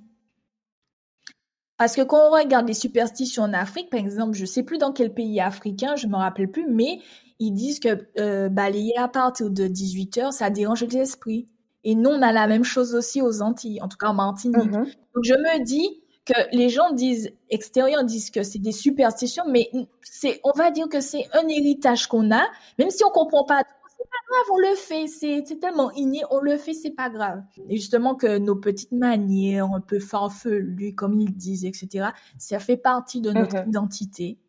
[1.78, 4.92] Parce que quand on regarde les superstitions en Afrique, par exemple, je sais plus dans
[4.92, 7.00] quel pays africain, je me rappelle plus, mais
[7.40, 11.48] ils disent que euh, balayer à partir de 18 heures, ça dérange les esprits.
[11.84, 14.58] Et nous, on a la même chose aussi aux Antilles, en tout cas en Martinique.
[14.58, 14.96] Mm-hmm.
[15.16, 19.70] Donc je me dis que les gens disent extérieurs disent que c'est des superstitions, mais
[20.02, 22.44] c'est, on va dire que c'est un héritage qu'on a,
[22.78, 23.64] même si on comprend pas
[24.08, 27.44] pas grave, on le fait, c'est tellement inné, on le fait, c'est pas grave.
[27.70, 32.78] Et justement que nos petites manières, un peu farfelues, comme ils disent, etc., ça fait
[32.78, 33.70] partie de notre mm-hmm.
[33.70, 34.40] identité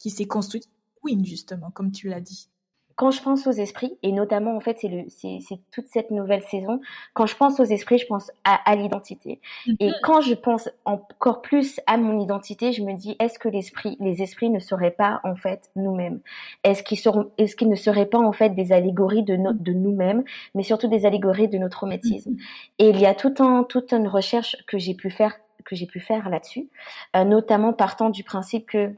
[0.00, 0.68] qui s'est construite,
[1.02, 2.48] oui, justement, comme tu l'as dit
[2.96, 6.42] quand je pense aux esprits, et notamment en fait c'est le c'est toute cette nouvelle
[6.42, 6.80] saison,
[7.12, 9.40] quand je pense aux esprits, je pense à, à l'identité.
[9.80, 9.94] Et mhm.
[10.02, 14.22] quand je pense encore plus à mon identité, je me dis est-ce que l'esprit, les
[14.22, 16.20] esprits ne seraient pas en fait nous-mêmes?
[16.64, 19.72] Est-ce qu'ils seront, est-ce qu'ils ne seraient pas en fait des allégories de no, de
[19.72, 22.30] nous-mêmes, mais surtout des allégories de notre traumatisme?
[22.30, 22.38] Mhm.
[22.78, 25.34] Et il y a tout un toute une recherche que j'ai pu faire
[25.66, 26.68] que j'ai pu faire là-dessus,
[27.14, 28.94] euh, notamment partant du principe que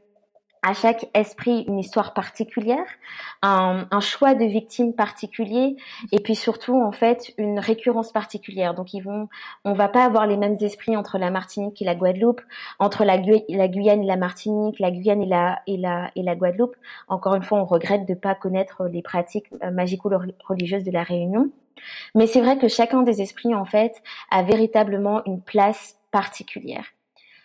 [0.63, 2.87] à chaque esprit une histoire particulière,
[3.43, 5.77] un, un, choix de victime particulier,
[6.13, 8.75] et puis surtout en fait une récurrence particulière.
[8.75, 9.29] Donc ils vont,
[9.65, 12.41] on va pas avoir les mêmes esprits entre la Martinique et la Guadeloupe,
[12.79, 13.17] entre la,
[13.49, 16.77] la Guyane et la Martinique, la Guyane et la et la et la Guadeloupe.
[17.09, 21.51] Encore une fois, on regrette de pas connaître les pratiques euh, magico-religieuses de la Réunion.
[22.15, 26.85] Mais c'est vrai que chacun des esprits en fait a véritablement une place particulière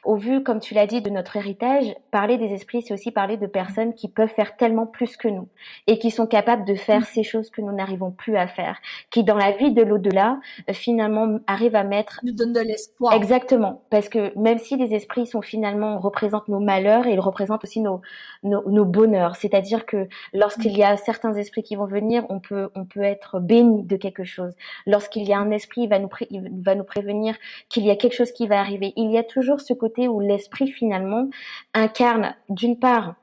[0.06, 3.38] au vu, comme tu l'as dit, de notre héritage, parler des esprits, c'est aussi parler
[3.38, 5.48] de personnes qui peuvent faire tellement plus que nous
[5.88, 8.78] et qui sont capables de faire ces choses que nous n'arrivons plus à faire,
[9.12, 10.40] qui dans la vie de l'au-delà,
[10.70, 12.20] euh, finalement, arrivent à mettre...
[12.24, 13.14] Nous donnent de l'espoir.
[13.14, 13.82] Exactement.
[13.90, 17.80] Parce que même si les esprits sont finalement, représentent nos malheurs et ils représentent aussi
[17.80, 18.02] nos,
[18.44, 19.36] nos, nos bonheurs.
[19.36, 23.40] C'est-à-dire que lorsqu'il y a certains esprits qui vont venir, on peut, on peut être
[23.40, 24.54] béni de quelque chose.
[24.86, 27.36] Lorsqu'il y a un esprit, il va nous, il va nous prévenir
[27.70, 28.94] qu'il y a quelque chose qui va arriver.
[28.98, 31.30] Il y a toujours ce côté où l'esprit finalement
[31.74, 33.16] incarne d'une part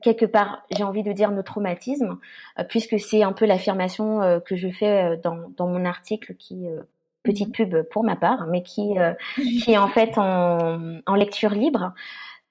[0.00, 2.18] quelque part, j'ai envie de dire nos traumatismes,
[2.58, 6.34] euh, puisque c'est un peu l'affirmation euh, que je fais euh, dans, dans mon article
[6.36, 6.66] qui
[7.22, 7.68] petite mhm.
[7.70, 8.94] pub pour ma part, mais qui
[9.36, 11.92] qui est en fait en, en lecture libre.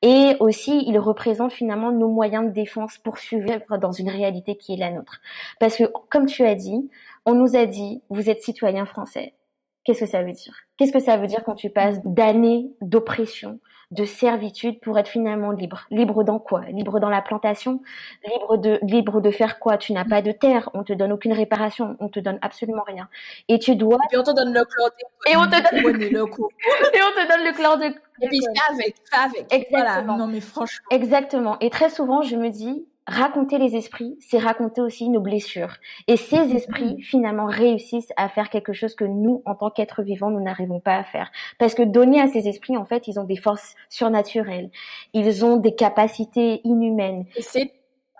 [0.04, 4.74] Et aussi, il représente finalement nos moyens de défense pour survivre dans une réalité qui
[4.74, 5.22] est la nôtre.
[5.60, 6.90] Parce que, comme tu as dit,
[7.28, 9.36] on nous a dit, vous êtes citoyen français.
[9.84, 10.54] Qu'est-ce que ça veut dire?
[10.78, 15.52] Qu'est-ce que ça veut dire quand tu passes d'années d'oppression, de servitude pour être finalement
[15.52, 15.88] libre?
[15.90, 16.62] Libre dans quoi?
[16.70, 17.82] Libre dans la plantation?
[18.26, 19.78] Libre de libre de faire quoi?
[19.78, 23.10] Tu n'as pas de terre, on te donne aucune réparation, on te donne absolument rien.
[23.48, 24.92] Et tu dois Et on te donne le chlore
[25.28, 28.96] Et on te donne le Et on te donne le chlore de Et puis avec,
[29.12, 29.52] avec.
[29.52, 30.18] Exactement.
[30.18, 30.86] Non mais franchement.
[30.92, 31.58] Exactement.
[31.60, 35.76] Et très souvent, je me dis raconter les esprits, c'est raconter aussi nos blessures.
[36.08, 36.56] Et ces mm-hmm.
[36.56, 40.80] esprits, finalement, réussissent à faire quelque chose que nous, en tant qu'êtres vivants, nous n'arrivons
[40.80, 41.32] pas à faire.
[41.58, 44.70] Parce que donner à ces esprits, en fait, ils ont des forces surnaturelles.
[45.14, 47.26] Ils ont des capacités inhumaines.
[47.36, 47.72] Et c'est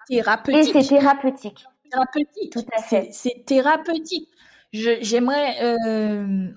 [0.08, 0.76] thérapeutique.
[0.76, 1.66] Et c'est thérapeutique.
[1.90, 2.52] Thérapeutique.
[2.52, 3.10] Tout à fait.
[3.12, 4.30] C'est thérapeutique.
[4.74, 6.48] J'aimerais euh,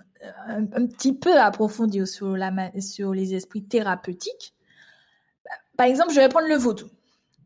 [0.46, 4.54] un, un, petit peu approfondir sur, la, sur les esprits thérapeutiques.
[5.76, 6.86] Par exemple, je vais prendre le vaudou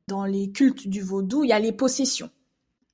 [0.08, 2.30] dans les cultes du vaudou, il y a les possessions.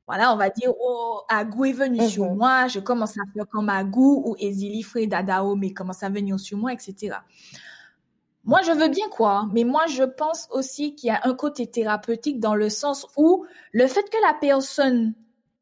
[0.07, 2.37] Voilà, on va dire, oh, Agou est venu sur mhm.
[2.37, 6.59] moi, je commence à faire comme Agou, ou Ezilifre Dadao, mais commence à venir sur
[6.59, 7.17] moi, etc.
[8.45, 11.67] Moi, je veux bien quoi, mais moi, je pense aussi qu'il y a un côté
[11.67, 15.15] thérapeutique dans le sens où le fait que la personne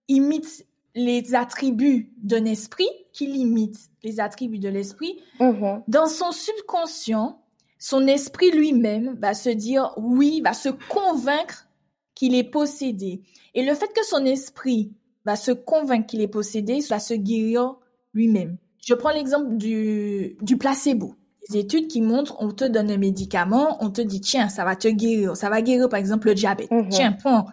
[0.09, 5.83] imite les attributs d'un esprit, qu'il imite les attributs de l'esprit, mhm.
[5.87, 7.42] dans son subconscient,
[7.83, 11.67] son esprit lui-même va se dire oui, va se convaincre
[12.15, 13.23] qu'il est possédé.
[13.55, 14.93] Et le fait que son esprit
[15.25, 17.75] va se convaincre qu'il est possédé, va se guérir
[18.15, 18.57] lui-même.
[18.87, 21.17] Je prends l'exemple du, du placebo.
[21.51, 24.77] Les études qui montrent, on te donne un médicament, on te dit, tiens, ça va
[24.77, 26.71] te guérir, ça va guérir par exemple le diabète.
[26.71, 26.89] Mhm.
[26.89, 27.47] Tiens, prends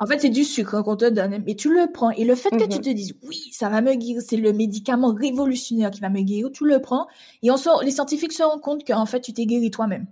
[0.00, 2.10] en fait, c'est du sucre qu'on te donne, mais tu le prends.
[2.10, 2.82] Et le fait que tu mhm.
[2.82, 6.50] te dises, oui, ça va me guérir, c'est le médicament révolutionnaire qui va me guérir,
[6.52, 7.08] tu le prends.
[7.42, 10.06] Et on sort, les scientifiques se rendent compte qu'en fait, tu t'es guéri toi-même.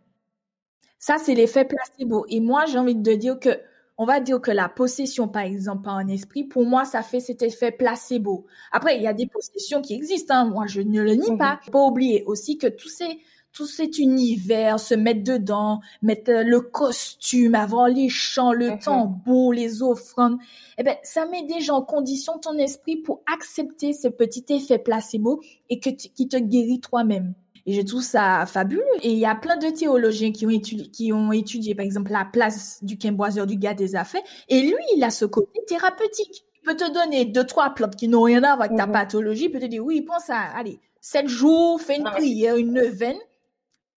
[0.99, 2.27] Ça, c'est l'effet placebo.
[2.29, 3.51] Et moi, j'ai envie de dire que,
[3.96, 7.20] on va dire que la possession, par exemple, par un esprit, pour moi, ça fait
[7.20, 8.46] cet effet placebo.
[8.72, 10.46] Après, il y a des possessions qui existent, hein.
[10.46, 11.38] Moi, je ne le nie mhm.
[11.38, 11.61] pas.
[11.70, 13.20] Pas oublier aussi que tous ces,
[13.57, 18.79] tout cet univers, se mettre dedans, mettre euh, le costume, avant les chants, le mhm.
[18.81, 20.37] tambour, les offrandes,
[20.77, 25.40] eh ben, ça met déjà en condition ton esprit pour accepter ce petit effet placebo
[25.71, 27.33] et que qui te guérit toi-même.
[27.64, 28.85] Et je trouve ça fabuleux.
[29.03, 32.12] Et il y a plein de théologiens qui ont étudié, qui ont étudié, par exemple,
[32.12, 34.23] la place du quimboiseur du gars des affaires.
[34.49, 36.45] Et lui, il a ce côté thérapeutique.
[36.62, 38.92] Il peut te donner deux, trois plantes qui n'ont rien à voir avec ta mhm.
[38.92, 39.47] pathologie.
[39.47, 43.19] Il peut te dire, oui, pense à, allez, sept jours, fais une prière, une neuvaine.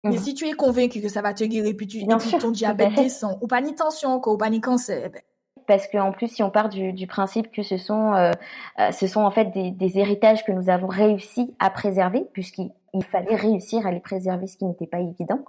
[0.03, 0.17] Mais mhm.
[0.17, 2.05] si tu es convaincu que ça va te guérir, puis, tu,
[2.39, 5.21] ton diabète descend, ou pas ni tension, ou pas ni cancer, ben.
[5.67, 8.31] parce qu'en plus, si on part du, du principe que ce sont, euh,
[8.79, 12.71] euh, ce sont en fait des, des, héritages que nous avons réussi à préserver, puisqu'il
[13.11, 15.43] fallait réussir à les préserver, ce qui n'était pas évident,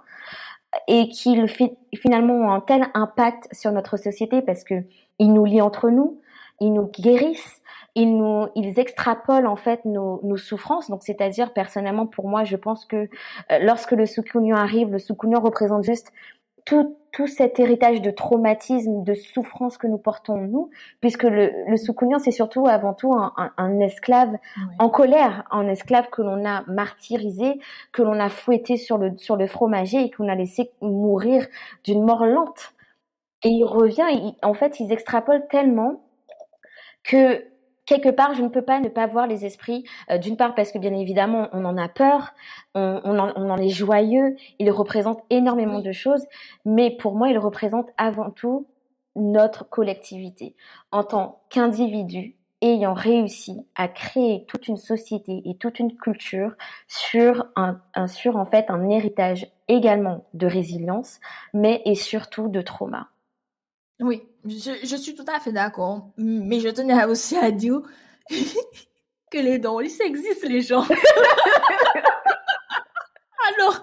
[0.87, 1.47] et qu'ils
[1.95, 4.83] finalement ont un tel impact sur notre société parce que
[5.19, 6.19] ils nous lient entre nous,
[6.59, 7.60] ils nous guérissent,
[7.95, 10.89] ils nous, ils extrapolent en fait nos, nos souffrances.
[10.89, 13.07] Donc, c'est-à-dire personnellement pour moi, je pense que euh,
[13.59, 16.11] lorsque le soukunion arrive, le soukunion représente juste
[16.65, 20.69] tout, tout cet héritage de traumatisme, de souffrance que nous portons nous,
[21.01, 24.37] puisque le, le c'est surtout avant tout un, un, esclave
[24.79, 27.59] en colère, un esclave que l'on a martyrisé,
[27.91, 31.47] que l'on a fouetté sur le, sur le fromager et qu'on a laissé mourir
[31.83, 32.73] d'une mort lente.
[33.43, 36.03] Et il revient, en fait, ils extrapolent tellement
[37.03, 37.43] que
[37.91, 39.83] quelque part, je ne peux pas ne pas voir les esprits.
[40.09, 42.33] Euh, d'une part parce que bien évidemment, on en a peur,
[42.73, 46.25] on, en, est joyeux, ils représentent énormément de choses,
[46.63, 48.65] mais pour moi, ils représentent avant tout
[49.17, 50.55] notre collectivité
[50.93, 56.53] en tant qu'individu ayant réussi à créer toute une société et toute une culture
[56.87, 61.19] sur un, sur en fait un héritage également de résilience,
[61.53, 63.09] mais et surtout de trauma.
[63.99, 66.11] Oui, je, suis tout à fait d'accord.
[66.17, 67.81] Mais je tenais aussi à dire
[69.31, 70.85] que les dons, ça existe, les gens.
[73.57, 73.81] Alors,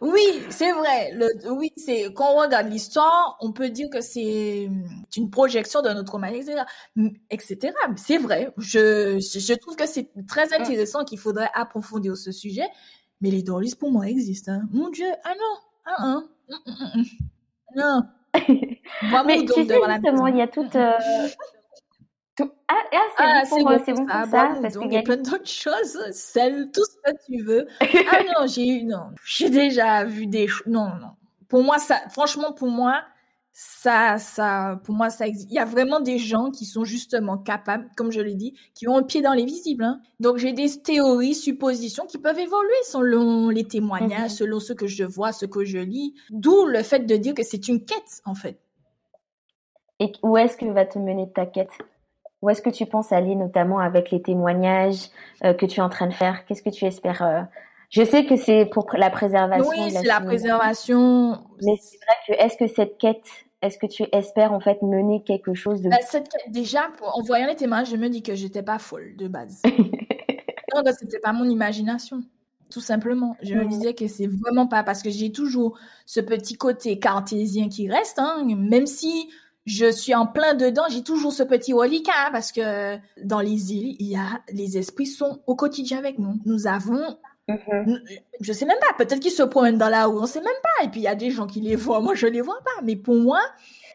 [0.00, 1.12] oui, c'est vrai.
[1.12, 4.68] Le, oui, c'est quand on regarde l'histoire, on peut dire que c'est
[5.16, 6.54] une projection de notre humanité,
[7.30, 7.56] etc.
[7.58, 7.72] etc.
[7.96, 8.52] C'est vrai.
[8.56, 10.60] Je, je trouve que c'est très mm.
[10.60, 12.68] intéressant qu'il faudrait approfondir ce sujet.
[13.20, 14.52] Mais les dons, pour moi, existent.
[14.52, 14.68] Hein.
[14.72, 16.22] Mon Dieu, ah non, ah, ah.
[16.48, 17.02] Mm,
[17.76, 18.02] mm,
[19.02, 19.24] non.
[19.26, 20.76] Mais tu sais, justement, il y a toute...
[20.76, 20.92] Euh,
[22.68, 24.54] ah, ah, c'est ah, bon, bon, c'est bon pour ça.
[24.62, 25.98] Parce qu'il y a plein d'autres choses.
[26.12, 27.66] Celle, tout ce que tu veux.
[27.80, 27.84] ah
[28.40, 29.10] non, j'ai eu, non.
[29.24, 30.66] J'ai déjà vu des choses.
[30.66, 31.12] Non, non.
[31.48, 33.02] Pour moi, ça, franchement, pour moi,
[33.52, 35.50] ça, ça, pour moi, ça existe.
[35.50, 38.88] Il y a vraiment des gens qui sont justement capables, comme je l'ai dit, qui
[38.88, 39.84] ont le pied dans les visibles.
[39.84, 40.00] Hein.
[40.20, 44.36] Donc, j'ai des théories, suppositions qui peuvent évoluer selon les témoignages, mhm.
[44.36, 46.14] selon ce que je vois, ce que je lis.
[46.30, 48.60] D'où le fait de dire que c'est une quête, en fait.
[50.00, 51.70] Et où est-ce que va te mener ta quête?
[52.40, 55.10] Où est-ce que tu penses aller, notamment avec les témoignages
[55.44, 56.46] euh, que tu es en train de faire?
[56.46, 57.42] Qu'est-ce que tu espères euh,
[57.90, 59.68] Je sais que c'est pour la préservation.
[59.68, 61.38] Oui, c'est la préservation.
[61.62, 63.26] Mais c'est vrai que est-ce que cette quête,
[63.60, 67.22] est-ce que tu espères en fait mener quelque chose de bah, cette quête, Déjà, en
[67.22, 69.60] voyant les témoignages, je me dis que j'étais pas folle de base.
[70.74, 72.22] non, c'était pas mon imagination
[72.70, 73.36] tout simplement.
[73.42, 75.76] Je me disais que c'est vraiment pas parce que j'ai toujours
[76.06, 79.28] ce petit côté cartésien qui reste, hein, même si
[79.70, 83.72] je suis en plein dedans, j'ai toujours ce petit reliquat hein, parce que dans les
[83.72, 86.40] îles, il y a les esprits sont au quotidien avec nous.
[86.44, 87.16] Nous avons
[87.48, 88.00] mm-hmm.
[88.40, 90.84] je sais même pas, peut-être qu'ils se promènent dans la rue, on sait même pas.
[90.84, 92.82] Et puis il y a des gens qui les voient, moi je les vois pas.
[92.82, 93.40] Mais pour moi,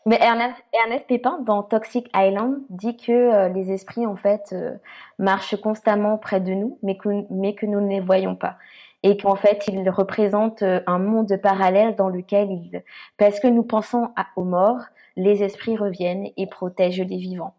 [0.05, 4.76] mais Ernest, Ernest Pépin dans Toxic Island dit que euh, les esprits en fait euh,
[5.19, 8.57] marchent constamment près de nous, mais que mais que nous ne les voyons pas
[9.05, 12.84] et qu'en fait ils représentent euh, un monde parallèle dans lequel ils
[13.17, 14.86] parce que nous pensons à, aux morts
[15.16, 17.55] les esprits reviennent et protègent les vivants.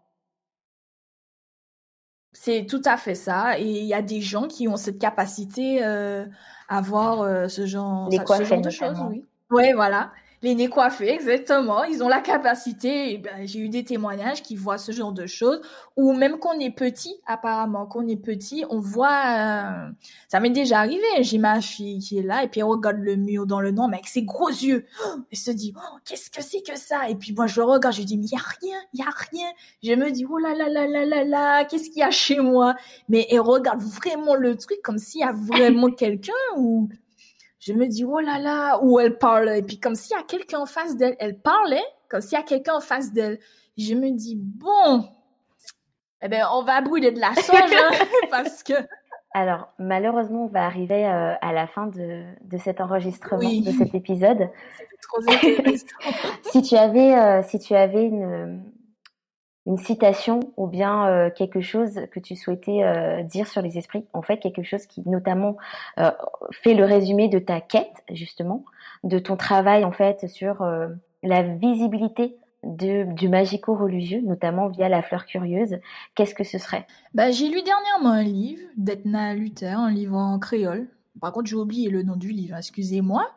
[2.33, 3.59] C'est tout à fait ça.
[3.59, 6.25] Et il y a des gens qui ont cette capacité euh,
[6.69, 8.99] à voir euh, ce genre, ce genre de choses.
[9.09, 10.11] Oui, ouais, voilà
[10.43, 11.83] les nez coiffés, exactement.
[11.83, 13.17] Ils ont la capacité.
[13.17, 15.61] Ben, j'ai eu des témoignages qui voient ce genre de choses.
[15.95, 19.07] Ou même qu'on est petit, apparemment, qu'on est petit, on voit.
[19.07, 19.89] Euh,
[20.27, 21.03] ça m'est déjà arrivé.
[21.21, 23.87] J'ai ma fille qui est là et puis elle regarde le mur dans le noir,
[23.87, 24.85] mais avec ses gros yeux.
[25.31, 27.09] elle se dit, oh, qu'est-ce que c'est que ça?
[27.09, 29.09] Et puis moi je regarde, je dis, mais il y a rien, il y a
[29.31, 29.47] rien.
[29.81, 32.39] Je me dis, oh là là là là là là, qu'est-ce qu'il y a chez
[32.39, 32.75] moi?
[33.09, 36.89] Mais elle regarde vraiment le truc comme s'il y a vraiment quelqu'un ou
[37.67, 39.49] je me dis, oh là là, où elle parle.
[39.49, 42.41] Et puis, comme s'il y a quelqu'un en face d'elle, elle parlait, comme s'il y
[42.41, 43.39] a quelqu'un en face d'elle.
[43.77, 45.03] Je me dis, bon,
[46.21, 48.73] eh ben, on va brûler de la sauge, hein, parce que.
[49.33, 53.93] Alors, malheureusement, on va arriver euh, à la fin de, de cet enregistrement, de cet
[53.93, 54.49] épisode.
[55.01, 55.21] Trop
[56.41, 58.63] si tu avais, euh, si tu avais une,
[59.67, 64.05] une citation ou bien euh, quelque chose que tu souhaitais euh, dire sur les esprits,
[64.13, 65.57] en fait quelque chose qui notamment
[65.99, 66.09] euh,
[66.51, 68.63] fait le résumé de ta quête justement,
[69.03, 70.65] de ton travail en fait sur
[71.21, 75.77] la visibilité du magico-religieux, notamment via la fleur curieuse,
[76.15, 76.87] qu'est-ce que ce serait?
[77.13, 80.87] Bah, J'ai lu dernièrement un livre d'Etna Luther, un livre en créole.
[81.19, 83.29] Par contre, j'ai oublié le nom du livre, excusez-moi.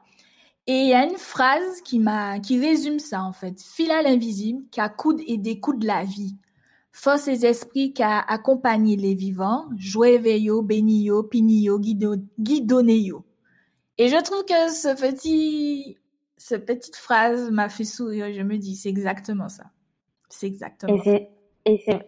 [0.70, 2.00] Et il y a une phrase qui
[2.44, 3.60] qui résume ça, en fait.
[3.60, 6.36] Fil à l'invisible, qui accoude et découde la vie.
[6.92, 13.24] Force et esprits qui a accompagné les vivants, joué veillot, bénio, pinio, guidonéo.
[13.98, 15.98] Et je trouve que ce petit,
[16.36, 18.32] cette petite phrase m'a fait sourire.
[18.32, 19.64] Je me dis, c'est exactement ça.
[20.28, 21.18] C'est exactement et ça.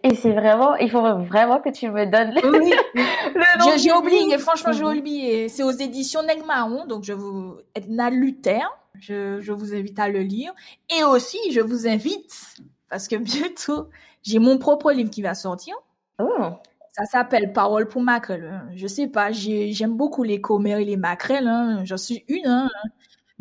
[0.03, 2.73] Et c'est vraiment, il faut vraiment que tu me donnes le, oui.
[2.95, 5.49] le J'ai oublié, franchement, j'ai oublié.
[5.49, 8.61] C'est aux éditions Negmaron, donc je vous, Edna Luther,
[8.99, 10.53] je, je vous invite à le lire.
[10.97, 12.55] Et aussi, je vous invite,
[12.89, 13.89] parce que bientôt,
[14.21, 15.75] j'ai mon propre livre qui va sortir.
[16.19, 16.49] Oh.
[16.91, 18.61] Ça s'appelle Parole pour maquerelle.
[18.75, 21.47] Je sais pas, j'aime beaucoup les commères et les maquerelles.
[21.47, 21.81] Hein.
[21.85, 22.45] J'en suis une.
[22.45, 22.69] Hein.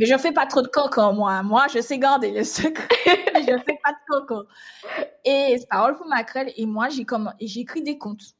[0.02, 1.44] Mais je fais pas trop de coco, moi.
[1.44, 2.88] Moi, je sais garder le secret.
[3.06, 4.42] je fais pas de coco.
[5.24, 6.52] Et c'est Parole pour Macrel.
[6.56, 8.34] Et moi, j'ai comme, j'ai écrit des contes.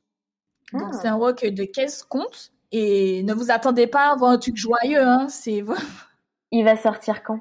[0.73, 0.99] Donc, ah.
[1.01, 2.51] c'est un recueil de 15 contes.
[2.73, 5.29] Et ne vous attendez pas à avoir un truc joyeux, hein.
[5.29, 5.63] C'est
[6.51, 7.39] Il va sortir quand?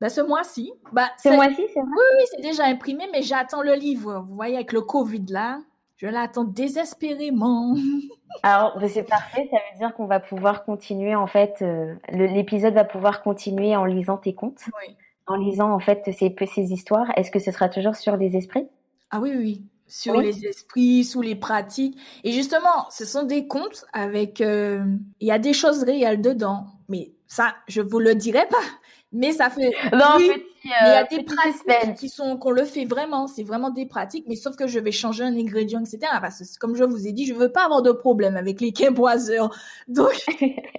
[0.00, 0.72] Ben, ce mois-ci.
[0.92, 1.90] Bah, ce mois-ci, c'est vrai?
[1.90, 4.24] Oui, oui, c'est déjà imprimé, mais j'attends le livre.
[4.28, 5.58] Vous voyez, avec le Covid là.
[5.96, 7.76] Je l'attends désespérément.
[8.42, 9.48] Alors, c'est parfait.
[9.50, 13.84] Ça veut dire qu'on va pouvoir continuer, en fait, euh, l'épisode va pouvoir continuer en
[13.84, 14.60] lisant tes contes.
[14.82, 14.96] Oui.
[15.26, 17.06] En lisant, en fait, ces, ces histoires.
[17.16, 18.66] Est-ce que ce sera toujours sur les esprits?
[19.10, 19.62] Ah oui, oui.
[19.86, 21.96] Sur les esprits, sous les pratiques.
[22.24, 24.40] Et justement, ce sont des contes avec...
[24.40, 24.84] Euh,
[25.20, 26.66] il y a des choses réelles dedans.
[26.88, 28.64] Mais ça, je vous le dirai pas.
[29.12, 29.72] Mais ça fait.
[29.92, 30.30] Non, oui,
[30.64, 33.26] il y a euh, des pratiques qui sont qu'on le fait vraiment.
[33.26, 36.00] C'est vraiment des pratiques, mais sauf que je vais changer un ingrédient, etc.
[36.20, 38.72] Parce que comme je vous ai dit, je veux pas avoir de problème avec les
[38.72, 39.54] quimboiseurs.
[39.88, 40.24] Donc,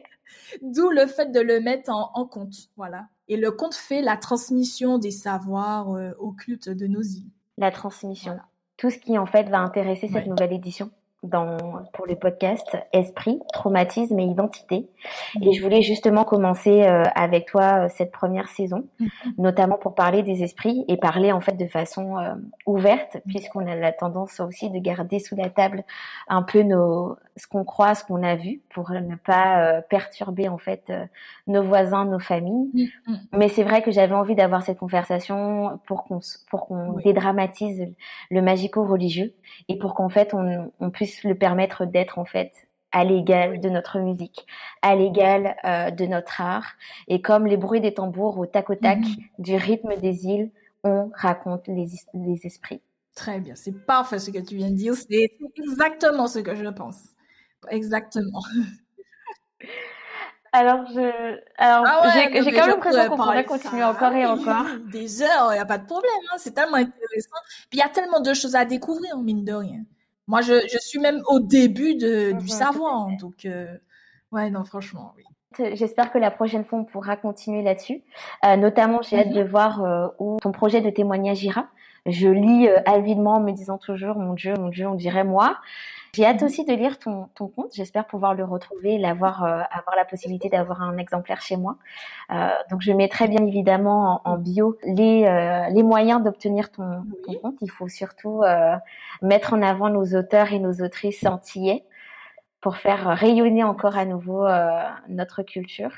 [0.62, 3.06] d'où le fait de le mettre en, compte, voilà.
[3.28, 7.30] Et le compte fait la transmission des savoirs euh, occultes de nos îles.
[7.58, 8.38] La transmission.
[8.78, 10.92] Tout ce qui en fait va intéresser cette nouvelle édition.
[11.24, 11.58] Dans,
[11.94, 14.88] pour le podcast Esprit, traumatisme et identité.
[15.42, 19.10] Et je voulais justement commencer euh, avec toi euh, cette première saison, mhm.
[19.38, 22.36] notamment pour parler des esprits et parler en fait de façon euh,
[22.66, 25.84] ouverte, puisqu'on a la tendance aussi de garder sous la table
[26.28, 30.58] un peu nos, ce qu'on croit, ce qu'on a vu, pour ne pas perturber en
[30.58, 30.92] fait
[31.48, 32.92] nos voisins, nos familles.
[33.34, 37.88] Mais c'est vrai que j'avais envie d'avoir cette conversation pour qu'on pour qu'on dédramatise
[38.30, 39.34] le magico-religieux
[39.68, 42.52] et pour qu'en fait on, on puisse le permettre d'être en fait
[42.92, 44.46] à l'égal de notre musique,
[44.82, 46.66] à l'égal euh, de notre art.
[47.08, 49.16] Et comme les bruits des tambours au tac au tac mhm.
[49.40, 50.52] du rythme des îles,
[50.84, 52.82] on raconte les, les esprits.
[53.16, 56.68] Très bien, c'est parfait ce que tu viens de dire, c'est exactement ce que je
[56.68, 57.02] pense.
[57.70, 58.42] Exactement.
[60.52, 61.02] Alors, je,
[61.58, 64.64] alors, ah j'ai quand même l'impression qu'on pourrait continuer encore et encore.
[64.90, 67.36] Des heures, il n'y a pas de problème, hein, c'est tellement intéressant.
[67.70, 69.82] Puis il y a tellement de choses à découvrir, mine de rien.
[70.28, 73.08] Moi, je, je suis même au début de, du savoir.
[73.20, 73.78] Donc, euh,
[74.32, 75.24] ouais, non, franchement, oui.
[75.76, 78.04] J'espère que la prochaine fois, on pourra continuer là-dessus.
[78.46, 79.48] Euh, notamment, j'ai hâte de mhm.
[79.48, 81.68] voir euh, où ton projet de témoignage ira.
[82.06, 85.58] Je lis avidement en me disant toujours, mon Dieu, mon Dieu, on dirait moi.
[86.16, 87.74] J'ai hâte aussi de lire ton, ton compte.
[87.74, 91.76] J'espère pouvoir le retrouver et l'avoir, euh, avoir la possibilité d'avoir un exemplaire chez moi.
[92.32, 97.34] Euh, donc, je mettrai bien évidemment en, bio les, euh, les moyens d'obtenir ton, ton,
[97.34, 97.58] compte.
[97.60, 98.44] Il faut surtout
[99.22, 101.84] mettre en avant nos auteurs et nos autrices antillais
[102.62, 104.48] pour faire rayonner encore à nouveau
[105.10, 105.92] notre culture.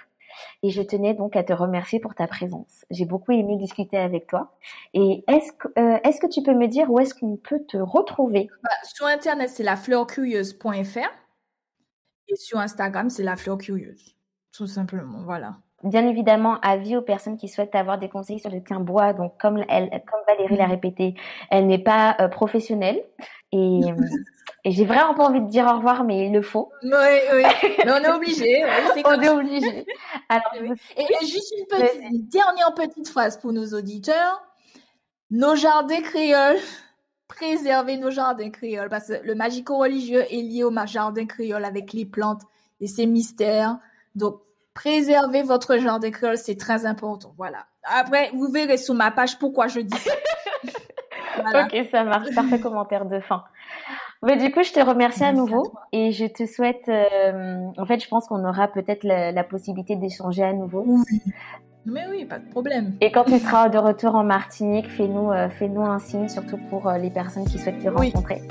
[0.63, 2.85] Et je tenais donc à te remercier pour ta présence.
[2.89, 4.57] J'ai beaucoup aimé discuter avec toi.
[4.93, 7.77] Et est-ce que, euh, est-ce que tu peux me dire où est-ce qu'on peut te
[7.77, 8.49] retrouver?
[8.63, 11.09] Bah, Sur Internet, c'est lafleurcurieuse.fr.
[12.29, 13.35] Et sur Instagram, c'est la
[14.51, 15.57] Tout simplement, voilà.
[15.83, 19.13] Bien évidemment, avis aux personnes qui souhaitent avoir des conseils sur le tien bois.
[19.13, 20.71] Donc, comme, elle, comme Valérie l'a mm.
[20.71, 21.15] répété,
[21.51, 23.03] elle n'est pas euh, professionnelle.
[23.51, 23.81] Et,
[24.63, 26.71] et j'ai vraiment pas envie de dire au revoir, mais il le faut.
[26.81, 27.43] Oui, oui.
[27.85, 28.65] Mais on est obligé.
[29.05, 29.85] on est obligé.
[30.29, 34.41] Alors, et, juste une, petite, dernière petite phrase pour nos auditeurs.
[35.29, 36.57] Nos jardins créoles.
[37.27, 42.05] Préservez nos jardins créoles parce que le magico-religieux est lié au jardin créole avec les
[42.05, 42.41] plantes
[42.79, 43.77] et ses mystères.
[44.15, 44.39] Donc,
[44.77, 47.33] préservez votre jardin créole, c'est très important.
[47.35, 47.65] Voilà.
[47.83, 50.13] Après, vous verrez sur ma page pourquoi je dis ça.
[51.39, 52.33] Ok, ça marche.
[52.33, 53.43] Parfait commentaire de fin.
[54.23, 56.89] Mais du coup, je te remercie à nouveau et je te souhaite.
[56.89, 60.83] Euh, en fait, je pense qu'on aura peut-être la, possibilité d'échanger à nouveau.
[60.87, 61.21] Oui.
[61.85, 62.93] Mais oui, pas de problème.
[63.01, 66.89] Et quand tu seras de retour en Martinique, fais-nous euh, fais-nous un signe, surtout pour
[66.89, 68.41] euh, les personnes qui souhaitent te rencontrer.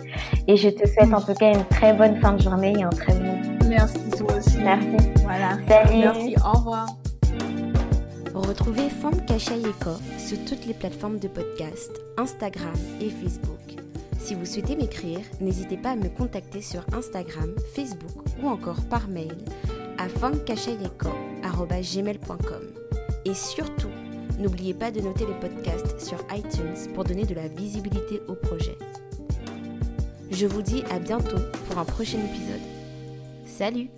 [0.47, 2.91] Et je te souhaite en tout cas une très bonne fin de journée et un
[2.91, 3.56] très bon.
[3.77, 4.57] Merci toi aussi.
[4.59, 4.97] Merci.
[5.23, 5.59] Voilà.
[5.69, 5.99] Salut.
[5.99, 6.35] Merci.
[6.43, 6.87] Au revoir.
[8.33, 12.73] Retrouvez Femme Kachayeko sur toutes les plateformes de podcast, Instagram
[13.03, 13.77] et Facebook.
[14.19, 19.09] Si vous souhaitez m'écrire, n'hésitez pas à me contacter sur Instagram, Facebook ou encore par
[19.09, 19.37] mail
[19.99, 22.63] à femkachayeko.gmail.com.
[23.27, 23.91] Et surtout,
[24.39, 28.79] n'oubliez pas de noter le podcast sur iTunes pour donner de la visibilité au projet.
[30.31, 32.76] Je vous dis à bientôt pour un prochain épisode.
[33.57, 33.89] Salut